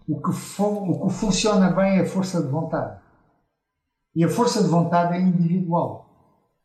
O 0.07 0.21
que, 0.21 0.29
o 0.29 1.07
que 1.07 1.13
funciona 1.13 1.71
bem 1.71 1.97
é 1.97 2.01
a 2.01 2.05
força 2.05 2.41
de 2.41 2.49
vontade. 2.49 2.99
E 4.15 4.23
a 4.23 4.29
força 4.29 4.61
de 4.61 4.69
vontade 4.69 5.17
é 5.17 5.21
individual. 5.21 6.09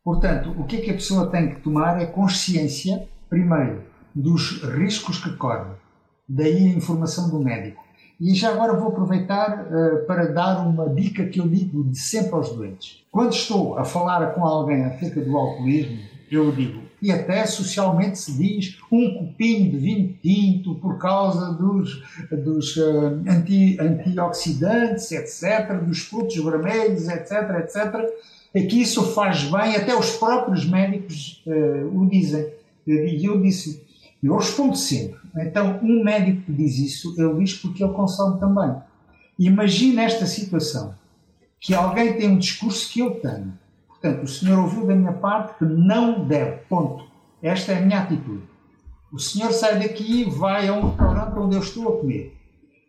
Portanto, 0.03 0.53
o 0.57 0.65
que 0.65 0.77
é 0.77 0.81
que 0.81 0.91
a 0.91 0.95
pessoa 0.95 1.27
tem 1.27 1.53
que 1.55 1.61
tomar 1.61 2.01
é 2.01 2.05
consciência, 2.05 3.07
primeiro, 3.29 3.83
dos 4.13 4.61
riscos 4.63 5.23
que 5.23 5.35
corre. 5.35 5.71
Daí 6.27 6.67
a 6.67 6.77
informação 6.77 7.29
do 7.29 7.39
médico. 7.39 7.83
E 8.19 8.35
já 8.35 8.51
agora 8.51 8.73
vou 8.73 8.89
aproveitar 8.89 9.65
uh, 9.65 10.05
para 10.05 10.33
dar 10.33 10.67
uma 10.67 10.89
dica 10.89 11.25
que 11.27 11.39
eu 11.39 11.47
digo 11.47 11.89
sempre 11.93 12.33
aos 12.33 12.49
doentes. 12.53 13.05
Quando 13.09 13.31
estou 13.31 13.77
a 13.77 13.85
falar 13.85 14.33
com 14.33 14.43
alguém 14.43 14.83
acerca 14.83 15.21
do 15.21 15.37
alcoolismo, 15.37 15.99
eu 16.29 16.51
digo, 16.51 16.81
e 17.01 17.11
até 17.11 17.45
socialmente 17.45 18.19
se 18.19 18.31
diz 18.33 18.77
um 18.91 19.13
copinho 19.13 19.71
de 19.71 19.77
vinho 19.77 20.17
tinto 20.21 20.75
por 20.75 20.97
causa 20.97 21.53
dos, 21.53 22.03
dos 22.31 22.75
uh, 22.77 23.21
anti, 23.27 23.77
antioxidantes, 23.79 25.11
etc., 25.11 25.79
dos 25.81 25.99
frutos 25.99 26.35
vermelhos, 26.35 27.07
etc., 27.07 27.31
etc., 27.59 28.09
é 28.53 28.63
que 28.63 28.81
isso 28.81 29.13
faz 29.13 29.43
bem, 29.43 29.75
até 29.75 29.95
os 29.95 30.17
próprios 30.17 30.65
médicos 30.65 31.43
uh, 31.45 31.99
o 32.01 32.09
dizem. 32.09 32.47
E 32.87 33.23
eu 33.23 33.39
disse, 33.39 33.83
eu 34.23 34.35
respondo 34.35 34.75
sempre. 34.75 35.19
Então, 35.37 35.79
um 35.83 36.03
médico 36.03 36.41
que 36.41 36.51
diz 36.51 36.77
isso, 36.79 37.13
ele 37.17 37.35
diz 37.35 37.53
porque 37.53 37.83
ele 37.83 37.93
consome 37.93 38.39
também. 38.39 38.75
Imagina 39.37 40.01
esta 40.01 40.25
situação, 40.25 40.95
que 41.59 41.73
alguém 41.73 42.13
tem 42.13 42.29
um 42.29 42.37
discurso 42.37 42.91
que 42.91 42.99
eu 42.99 43.11
tenho, 43.11 43.53
Portanto, 44.01 44.23
o 44.23 44.27
senhor 44.27 44.59
ouviu 44.59 44.87
da 44.87 44.95
minha 44.95 45.11
parte 45.11 45.57
que 45.57 45.65
não 45.65 46.25
deve. 46.25 46.61
Ponto. 46.69 47.03
Esta 47.43 47.73
é 47.73 47.77
a 47.79 47.81
minha 47.81 47.99
atitude. 47.99 48.43
O 49.11 49.19
senhor 49.19 49.51
sai 49.51 49.79
daqui 49.79 50.21
e 50.21 50.29
vai 50.29 50.67
a 50.69 50.73
um 50.73 50.89
restaurante 50.89 51.37
onde 51.37 51.55
eu 51.55 51.61
estou 51.61 51.89
a 51.89 51.99
comer. 51.99 52.37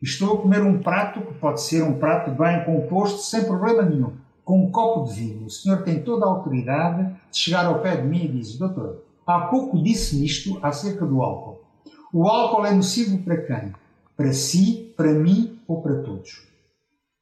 Estou 0.01 0.35
a 0.35 0.43
comer 0.43 0.63
um 0.63 0.79
prato 0.79 1.21
que 1.21 1.35
pode 1.35 1.63
ser 1.63 1.83
um 1.83 1.99
prato 1.99 2.31
bem 2.31 2.65
composto, 2.65 3.19
sem 3.19 3.45
problema 3.45 3.83
nenhum, 3.83 4.13
com 4.45 4.65
um 4.65 4.71
copo 4.71 5.09
de 5.09 5.21
vinho. 5.21 5.47
O 5.47 5.51
senhor 5.51 5.83
tem 5.83 6.03
toda 6.03 6.25
a 6.25 6.29
autoridade 6.29 7.13
de 7.31 7.39
chegar 7.39 7.67
ao 7.67 7.81
pé 7.81 7.97
de 7.97 8.07
mim 8.07 8.25
e 8.25 8.29
dizer: 8.29 8.59
Doutor, 8.59 9.03
há 9.27 9.41
pouco 9.41 9.83
disse 9.83 10.25
isto 10.25 10.59
acerca 10.63 11.05
do 11.05 11.23
álcool. 11.23 11.61
O 12.13 12.29
álcool 12.29 12.67
é 12.67 12.73
nocivo 12.73 13.19
para 13.19 13.37
quem? 13.39 13.73
Para 14.17 14.33
si, 14.33 14.93
para 14.97 15.13
mim 15.13 15.59
ou 15.67 15.83
para 15.83 16.03
todos? 16.03 16.47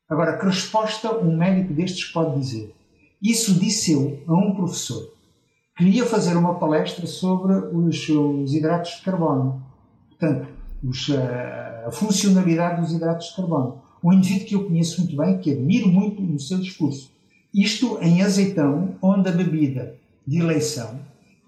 Agora, 0.09 0.39
que 0.39 0.47
resposta 0.47 1.15
um 1.19 1.37
médico 1.37 1.73
destes 1.73 2.05
pode 2.11 2.39
dizer? 2.39 2.75
Isso 3.23 3.55
disse 3.59 3.93
eu 3.93 4.23
a 4.27 4.35
um 4.35 4.55
professor. 4.55 5.13
Queria 5.77 6.05
fazer 6.07 6.37
uma 6.37 6.55
palestra 6.55 7.07
sobre 7.07 7.53
os, 7.53 8.09
os 8.09 8.55
hidratos 8.55 8.97
de 8.97 9.03
carbono. 9.03 9.63
Portanto, 10.09 10.49
os, 10.83 11.11
a, 11.11 11.87
a 11.87 11.91
funcionalidade 11.91 12.81
dos 12.81 12.93
hidratos 12.93 13.29
de 13.29 13.37
carbono. 13.37 13.83
Um 14.03 14.13
indivíduo 14.13 14.47
que 14.47 14.55
eu 14.55 14.65
conheço 14.65 15.01
muito 15.01 15.17
bem, 15.17 15.39
que 15.39 15.53
admiro 15.53 15.89
muito 15.89 16.23
no 16.23 16.39
seu 16.39 16.59
discurso. 16.59 17.11
Isto 17.53 17.99
em 18.01 18.23
azeitão, 18.23 18.95
onde 19.03 19.29
a 19.29 19.33
bebida 19.33 19.97
de 20.27 20.39
eleição 20.39 21.01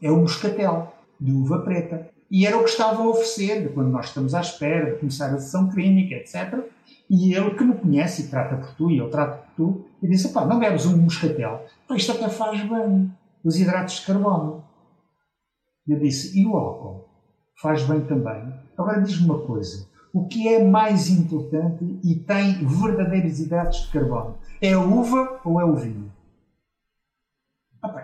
é 0.03 0.11
o 0.11 0.17
moscatel, 0.17 0.95
de 1.21 1.33
uva 1.33 1.61
preta. 1.61 2.09
E 2.31 2.47
era 2.47 2.57
o 2.57 2.65
que 2.65 2.71
estavam 2.71 3.07
a 3.07 3.11
oferecer, 3.11 3.73
quando 3.75 3.91
nós 3.91 4.07
estamos 4.07 4.35
à 4.35 4.41
espera 4.41 4.93
de 4.93 4.99
começar 4.99 5.35
a 5.35 5.39
sessão 5.39 5.69
clínica, 5.69 6.15
etc. 6.15 6.65
E 7.09 7.35
ele 7.35 7.51
que 7.51 7.65
me 7.65 7.75
conhece 7.75 8.23
e 8.23 8.29
trata 8.29 8.57
por 8.57 8.75
tu, 8.75 8.91
e 8.91 8.99
eu 8.99 9.11
trato 9.11 9.45
por 9.45 9.55
tu, 9.57 9.85
e 10.03 10.09
disse: 10.09 10.33
pá, 10.33 10.45
não 10.45 10.59
bebes 10.59 10.87
um 10.87 10.97
moscatel? 10.97 11.65
Pá, 11.87 11.97
isto 11.97 12.13
até 12.13 12.29
faz 12.29 12.61
bem, 12.69 13.13
os 13.45 13.59
hidratos 13.59 13.97
de 13.97 14.07
carbono. 14.07 14.65
Eu 15.87 15.99
disse: 15.99 16.39
e 16.39 16.47
o 16.47 16.57
álcool? 16.57 17.09
Faz 17.61 17.83
bem 17.83 18.01
também. 18.03 18.53
Agora 18.77 19.01
diz-me 19.01 19.27
uma 19.27 19.41
coisa: 19.41 19.87
o 20.13 20.27
que 20.27 20.49
é 20.49 20.65
mais 20.65 21.09
importante 21.09 21.99
e 22.03 22.15
tem 22.15 22.67
verdadeiros 22.67 23.41
hidratos 23.41 23.83
de 23.83 23.93
carbono? 23.93 24.37
É 24.61 24.73
a 24.73 24.81
uva 24.81 25.41
ou 25.45 25.61
é 25.61 25.65
o 25.65 25.77
vinho? 25.77 26.13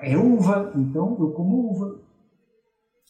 É 0.01 0.17
uva, 0.17 0.73
então 0.75 1.17
eu 1.19 1.31
como 1.33 1.71
uva. 1.71 2.01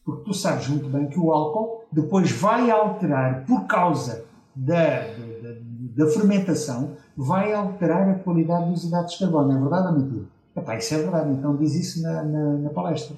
Porque 0.05 0.25
tu 0.25 0.35
sabes 0.35 0.69
muito 0.69 0.89
bem 0.89 1.09
que 1.09 1.19
o 1.19 1.33
álcool 1.33 1.85
depois 1.91 2.31
vai 2.31 2.71
alterar, 2.71 3.45
por 3.45 3.67
causa 3.67 4.25
da, 4.55 5.01
da, 5.01 6.05
da 6.05 6.11
fermentação, 6.13 6.97
vai 7.17 7.53
alterar 7.53 8.09
a 8.09 8.15
qualidade 8.15 8.71
dos 8.71 8.85
hidratos 8.85 9.15
de 9.15 9.21
carbono. 9.21 9.53
É 9.53 9.61
verdade 9.61 9.87
ou 9.89 10.01
mentira? 10.01 10.27
Epá, 10.57 10.77
isso 10.77 10.95
é 10.95 10.99
verdade, 10.99 11.31
então 11.31 11.57
diz 11.57 11.75
isso 11.75 12.03
na, 12.03 12.23
na, 12.23 12.53
na 12.59 12.71
palestra. 12.71 13.17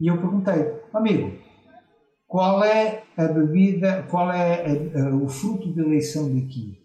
E 0.00 0.06
eu 0.08 0.18
perguntei, 0.18 0.74
amigo, 0.92 1.32
qual 2.26 2.62
é 2.64 3.02
a 3.16 3.26
bebida, 3.26 4.04
qual 4.10 4.30
é 4.32 4.64
a, 4.64 5.02
a, 5.02 5.14
o 5.14 5.28
fruto 5.28 5.72
de 5.72 5.80
eleição 5.80 6.34
daqui? 6.34 6.78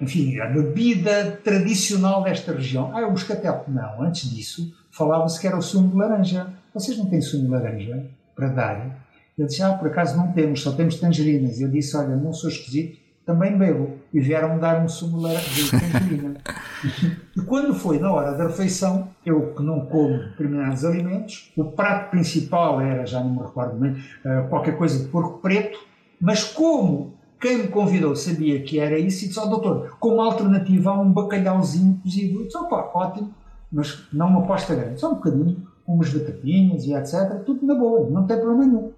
Enfim, 0.00 0.38
a 0.38 0.46
bebida 0.46 1.40
tradicional 1.42 2.22
desta 2.22 2.52
região. 2.52 2.94
Ah, 2.94 3.00
é 3.00 3.06
o 3.06 3.10
moscatel. 3.10 3.64
Não, 3.68 4.02
antes 4.02 4.30
disso, 4.30 4.72
falava-se 4.90 5.40
que 5.40 5.46
era 5.46 5.56
o 5.56 5.62
sumo 5.62 5.88
de 5.88 5.96
laranja. 5.96 6.52
Vocês 6.72 6.96
não 6.96 7.06
têm 7.06 7.20
sumo 7.20 7.44
de 7.44 7.50
laranja 7.50 8.08
para 8.34 8.48
dar? 8.48 9.06
Ele 9.36 9.46
disse, 9.46 9.62
ah, 9.62 9.74
por 9.74 9.88
acaso 9.88 10.16
não 10.16 10.32
temos, 10.32 10.62
só 10.62 10.72
temos 10.72 10.96
tangerinas. 10.98 11.60
Eu 11.60 11.68
disse, 11.68 11.96
olha, 11.96 12.16
não 12.16 12.32
sou 12.32 12.50
esquisito, 12.50 12.98
também 13.28 13.58
bebo. 13.58 13.98
E 14.10 14.20
vieram-me 14.20 14.58
dar 14.58 14.82
um 14.82 14.88
sumo 14.88 15.28
de 15.28 15.70
tangerina. 15.70 16.40
e 17.36 17.40
quando 17.42 17.74
foi 17.74 17.98
na 17.98 18.10
hora 18.10 18.32
da 18.32 18.46
refeição, 18.46 19.08
eu 19.24 19.52
que 19.54 19.62
não 19.62 19.84
como 19.84 20.16
determinados 20.16 20.82
alimentos, 20.82 21.52
o 21.54 21.64
prato 21.64 22.10
principal 22.10 22.80
era, 22.80 23.04
já 23.04 23.20
não 23.20 23.30
me 23.30 23.40
recordo 23.40 23.76
bem, 23.76 23.96
eh, 24.24 24.46
qualquer 24.48 24.78
coisa 24.78 25.04
de 25.04 25.10
porco 25.10 25.40
preto, 25.40 25.78
mas 26.18 26.42
como 26.42 27.18
quem 27.38 27.58
me 27.58 27.68
convidou 27.68 28.16
sabia 28.16 28.62
que 28.62 28.80
era 28.80 28.98
isso 28.98 29.26
e 29.26 29.28
disse, 29.28 29.38
ó 29.38 29.44
oh, 29.44 29.48
doutor, 29.48 29.96
como 30.00 30.22
alternativa 30.22 30.90
há 30.90 30.98
um 30.98 31.12
bacalhauzinho 31.12 32.00
cozido. 32.02 32.44
Disse, 32.44 32.56
opa, 32.56 32.90
ótimo, 32.94 33.30
mas 33.70 34.08
não 34.10 34.28
uma 34.28 34.40
aposta 34.40 34.74
grande, 34.74 34.98
só 34.98 35.12
um 35.12 35.16
bocadinho, 35.16 35.66
umas 35.86 36.10
batatinhas 36.10 36.84
e 36.84 36.94
etc, 36.94 37.44
tudo 37.44 37.66
na 37.66 37.74
boa, 37.74 38.08
não 38.08 38.26
tem 38.26 38.38
problema 38.38 38.64
nenhum. 38.64 38.92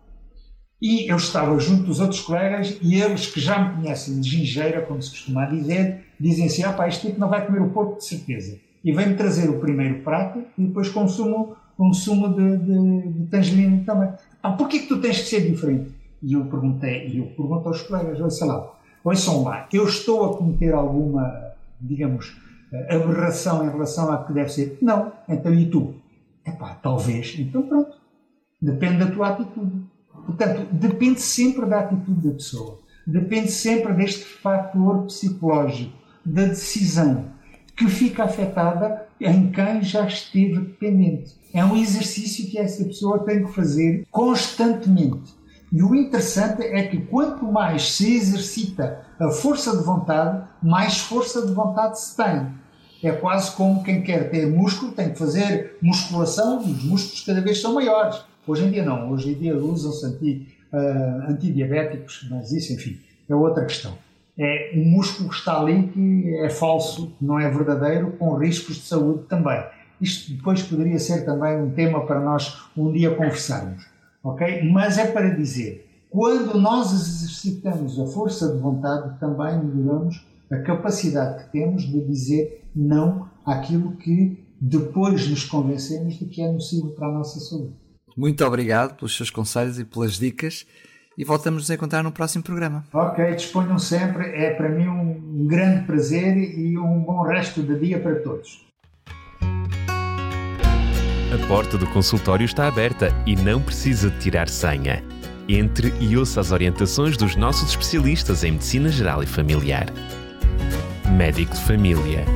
E 0.80 1.10
eu 1.10 1.16
estava 1.16 1.58
junto 1.58 1.84
dos 1.84 2.00
outros 2.00 2.20
colegas 2.20 2.78
e 2.80 3.00
eles 3.00 3.26
que 3.26 3.38
já 3.38 3.58
me 3.58 3.76
conhecem 3.76 4.20
de 4.20 4.28
gingeira, 4.28 4.80
como 4.80 5.02
se 5.02 5.10
costuma 5.10 5.44
dizer, 5.46 6.04
dizem 6.18 6.46
assim: 6.46 6.62
ah 6.62 6.72
pá, 6.72 6.88
este 6.88 7.08
tipo 7.08 7.20
não 7.20 7.28
vai 7.28 7.44
comer 7.44 7.60
o 7.60 7.70
porco 7.70 7.98
de 7.98 8.04
certeza. 8.04 8.58
E 8.82 8.92
vem-me 8.92 9.14
trazer 9.14 9.50
o 9.50 9.60
primeiro 9.60 10.02
prato 10.02 10.42
e 10.56 10.66
depois 10.66 10.88
consumo 10.88 11.54
um 11.78 11.92
sumo 11.92 12.28
de, 12.34 12.56
de, 12.58 13.08
de 13.12 13.26
tangerina 13.26 13.82
também. 13.84 14.10
Ah, 14.42 14.52
porquê 14.52 14.80
que 14.80 14.86
tu 14.86 15.00
tens 15.00 15.18
que 15.18 15.26
ser 15.26 15.50
diferente? 15.50 15.90
E 16.22 16.34
eu 16.34 16.44
perguntei, 16.46 17.08
e 17.08 17.18
eu 17.18 17.26
pergunto 17.26 17.68
aos 17.68 17.82
colegas, 17.82 18.20
ouça 18.20 18.44
lá, 18.44 18.72
ouçam 19.02 19.42
lá, 19.42 19.66
eu 19.72 19.86
estou 19.86 20.24
a 20.26 20.36
cometer 20.36 20.74
alguma, 20.74 21.54
digamos, 21.80 22.36
aberração 22.88 23.66
em 23.66 23.70
relação 23.70 24.12
a 24.12 24.24
que 24.24 24.32
deve 24.32 24.50
ser? 24.50 24.78
Não. 24.80 25.12
Então 25.28 25.52
e 25.52 25.66
tu? 25.66 25.94
Epá, 26.46 26.74
talvez. 26.74 27.36
Então 27.38 27.62
pronto. 27.62 27.98
Depende 28.60 28.98
da 28.98 29.10
tua 29.10 29.28
atitude. 29.28 29.89
Portanto, 30.26 30.68
depende 30.72 31.20
sempre 31.20 31.66
da 31.66 31.80
atitude 31.80 32.28
da 32.28 32.34
pessoa. 32.34 32.78
Depende 33.06 33.50
sempre 33.50 33.92
deste 33.94 34.24
fator 34.24 35.04
psicológico, 35.06 35.92
da 36.24 36.44
decisão, 36.46 37.26
que 37.76 37.88
fica 37.88 38.24
afetada 38.24 39.06
em 39.20 39.50
quem 39.50 39.82
já 39.82 40.06
esteve 40.06 40.60
dependente. 40.60 41.34
É 41.52 41.64
um 41.64 41.76
exercício 41.76 42.48
que 42.48 42.58
essa 42.58 42.84
pessoa 42.84 43.24
tem 43.24 43.44
que 43.44 43.52
fazer 43.52 44.06
constantemente. 44.10 45.34
E 45.72 45.82
o 45.82 45.94
interessante 45.94 46.62
é 46.62 46.82
que 46.88 46.98
quanto 46.98 47.44
mais 47.44 47.92
se 47.92 48.16
exercita 48.16 49.04
a 49.18 49.30
força 49.30 49.76
de 49.76 49.84
vontade, 49.84 50.44
mais 50.62 50.98
força 50.98 51.46
de 51.46 51.52
vontade 51.52 52.00
se 52.00 52.16
tem. 52.16 52.48
É 53.02 53.12
quase 53.12 53.52
como 53.52 53.82
quem 53.82 54.02
quer 54.02 54.30
ter 54.30 54.46
músculo 54.46 54.92
tem 54.92 55.10
que 55.10 55.18
fazer 55.18 55.78
musculação 55.80 56.62
e 56.62 56.72
os 56.72 56.84
músculos 56.84 57.24
cada 57.24 57.40
vez 57.40 57.60
são 57.60 57.74
maiores. 57.74 58.20
Hoje 58.50 58.64
em 58.64 58.70
dia 58.72 58.84
não, 58.84 59.12
hoje 59.12 59.30
em 59.30 59.34
dia 59.34 59.56
usam-se 59.56 60.04
anti, 60.04 60.48
uh, 60.72 61.30
antidiabéticos, 61.30 62.26
mas 62.28 62.50
isso, 62.50 62.72
enfim, 62.72 62.98
é 63.28 63.32
outra 63.32 63.64
questão. 63.64 63.96
É 64.36 64.72
um 64.74 64.86
músculo 64.86 65.28
que 65.28 65.36
está 65.36 65.60
ali 65.60 65.86
que 65.86 66.34
é 66.34 66.50
falso, 66.50 67.12
não 67.20 67.38
é 67.38 67.48
verdadeiro, 67.48 68.10
com 68.18 68.34
riscos 68.34 68.74
de 68.74 68.82
saúde 68.82 69.22
também. 69.28 69.62
Isto 70.00 70.32
depois 70.32 70.64
poderia 70.64 70.98
ser 70.98 71.24
também 71.24 71.62
um 71.62 71.70
tema 71.70 72.04
para 72.04 72.18
nós 72.18 72.60
um 72.76 72.90
dia 72.90 73.14
conversarmos, 73.14 73.86
ok? 74.20 74.68
Mas 74.68 74.98
é 74.98 75.06
para 75.06 75.30
dizer, 75.30 75.88
quando 76.10 76.58
nós 76.58 76.92
exercitamos 76.92 78.00
a 78.00 78.06
força 78.06 78.52
de 78.52 78.58
vontade, 78.58 79.16
também 79.20 79.62
melhoramos 79.62 80.26
a 80.50 80.56
capacidade 80.56 81.44
que 81.44 81.52
temos 81.52 81.84
de 81.84 82.00
dizer 82.04 82.64
não 82.74 83.28
àquilo 83.46 83.92
que 83.92 84.44
depois 84.60 85.28
nos 85.28 85.44
convencemos 85.44 86.14
de 86.14 86.24
que 86.24 86.42
é 86.42 86.50
nocivo 86.50 86.88
para 86.90 87.06
a 87.06 87.12
nossa 87.12 87.38
saúde. 87.38 87.74
Muito 88.20 88.44
obrigado 88.44 88.96
pelos 88.96 89.16
seus 89.16 89.30
conselhos 89.30 89.78
e 89.78 89.84
pelas 89.84 90.18
dicas 90.18 90.66
e 91.16 91.24
voltamos 91.24 91.62
nos 91.62 91.70
a 91.70 91.74
encontrar 91.74 92.02
no 92.02 92.12
próximo 92.12 92.44
programa. 92.44 92.84
Ok, 92.92 93.34
disponham 93.34 93.78
sempre. 93.78 94.28
É 94.28 94.50
para 94.50 94.68
mim 94.68 94.88
um 94.88 95.46
grande 95.46 95.86
prazer 95.86 96.36
e 96.36 96.76
um 96.76 97.00
bom 97.00 97.22
resto 97.22 97.62
de 97.62 97.78
dia 97.78 97.98
para 97.98 98.16
todos. 98.16 98.68
A 101.32 101.46
porta 101.48 101.78
do 101.78 101.86
consultório 101.86 102.44
está 102.44 102.68
aberta 102.68 103.08
e 103.26 103.34
não 103.36 103.62
precisa 103.62 104.10
de 104.10 104.18
tirar 104.18 104.50
senha. 104.50 105.02
Entre 105.48 105.90
e 105.98 106.14
ouça 106.14 106.42
as 106.42 106.52
orientações 106.52 107.16
dos 107.16 107.34
nossos 107.36 107.70
especialistas 107.70 108.44
em 108.44 108.52
Medicina 108.52 108.90
Geral 108.90 109.22
e 109.22 109.26
Familiar. 109.26 109.86
Médico 111.16 111.54
de 111.54 111.60
Família, 111.62 112.26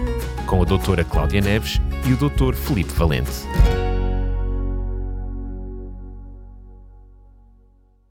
com 0.47 0.63
a 0.63 0.65
doutora 0.65 1.05
Cláudia 1.05 1.43
Neves 1.43 1.79
e 2.09 2.15
o 2.15 2.17
doutor 2.17 2.55
Felipe 2.55 2.95
Valente. 2.95 3.45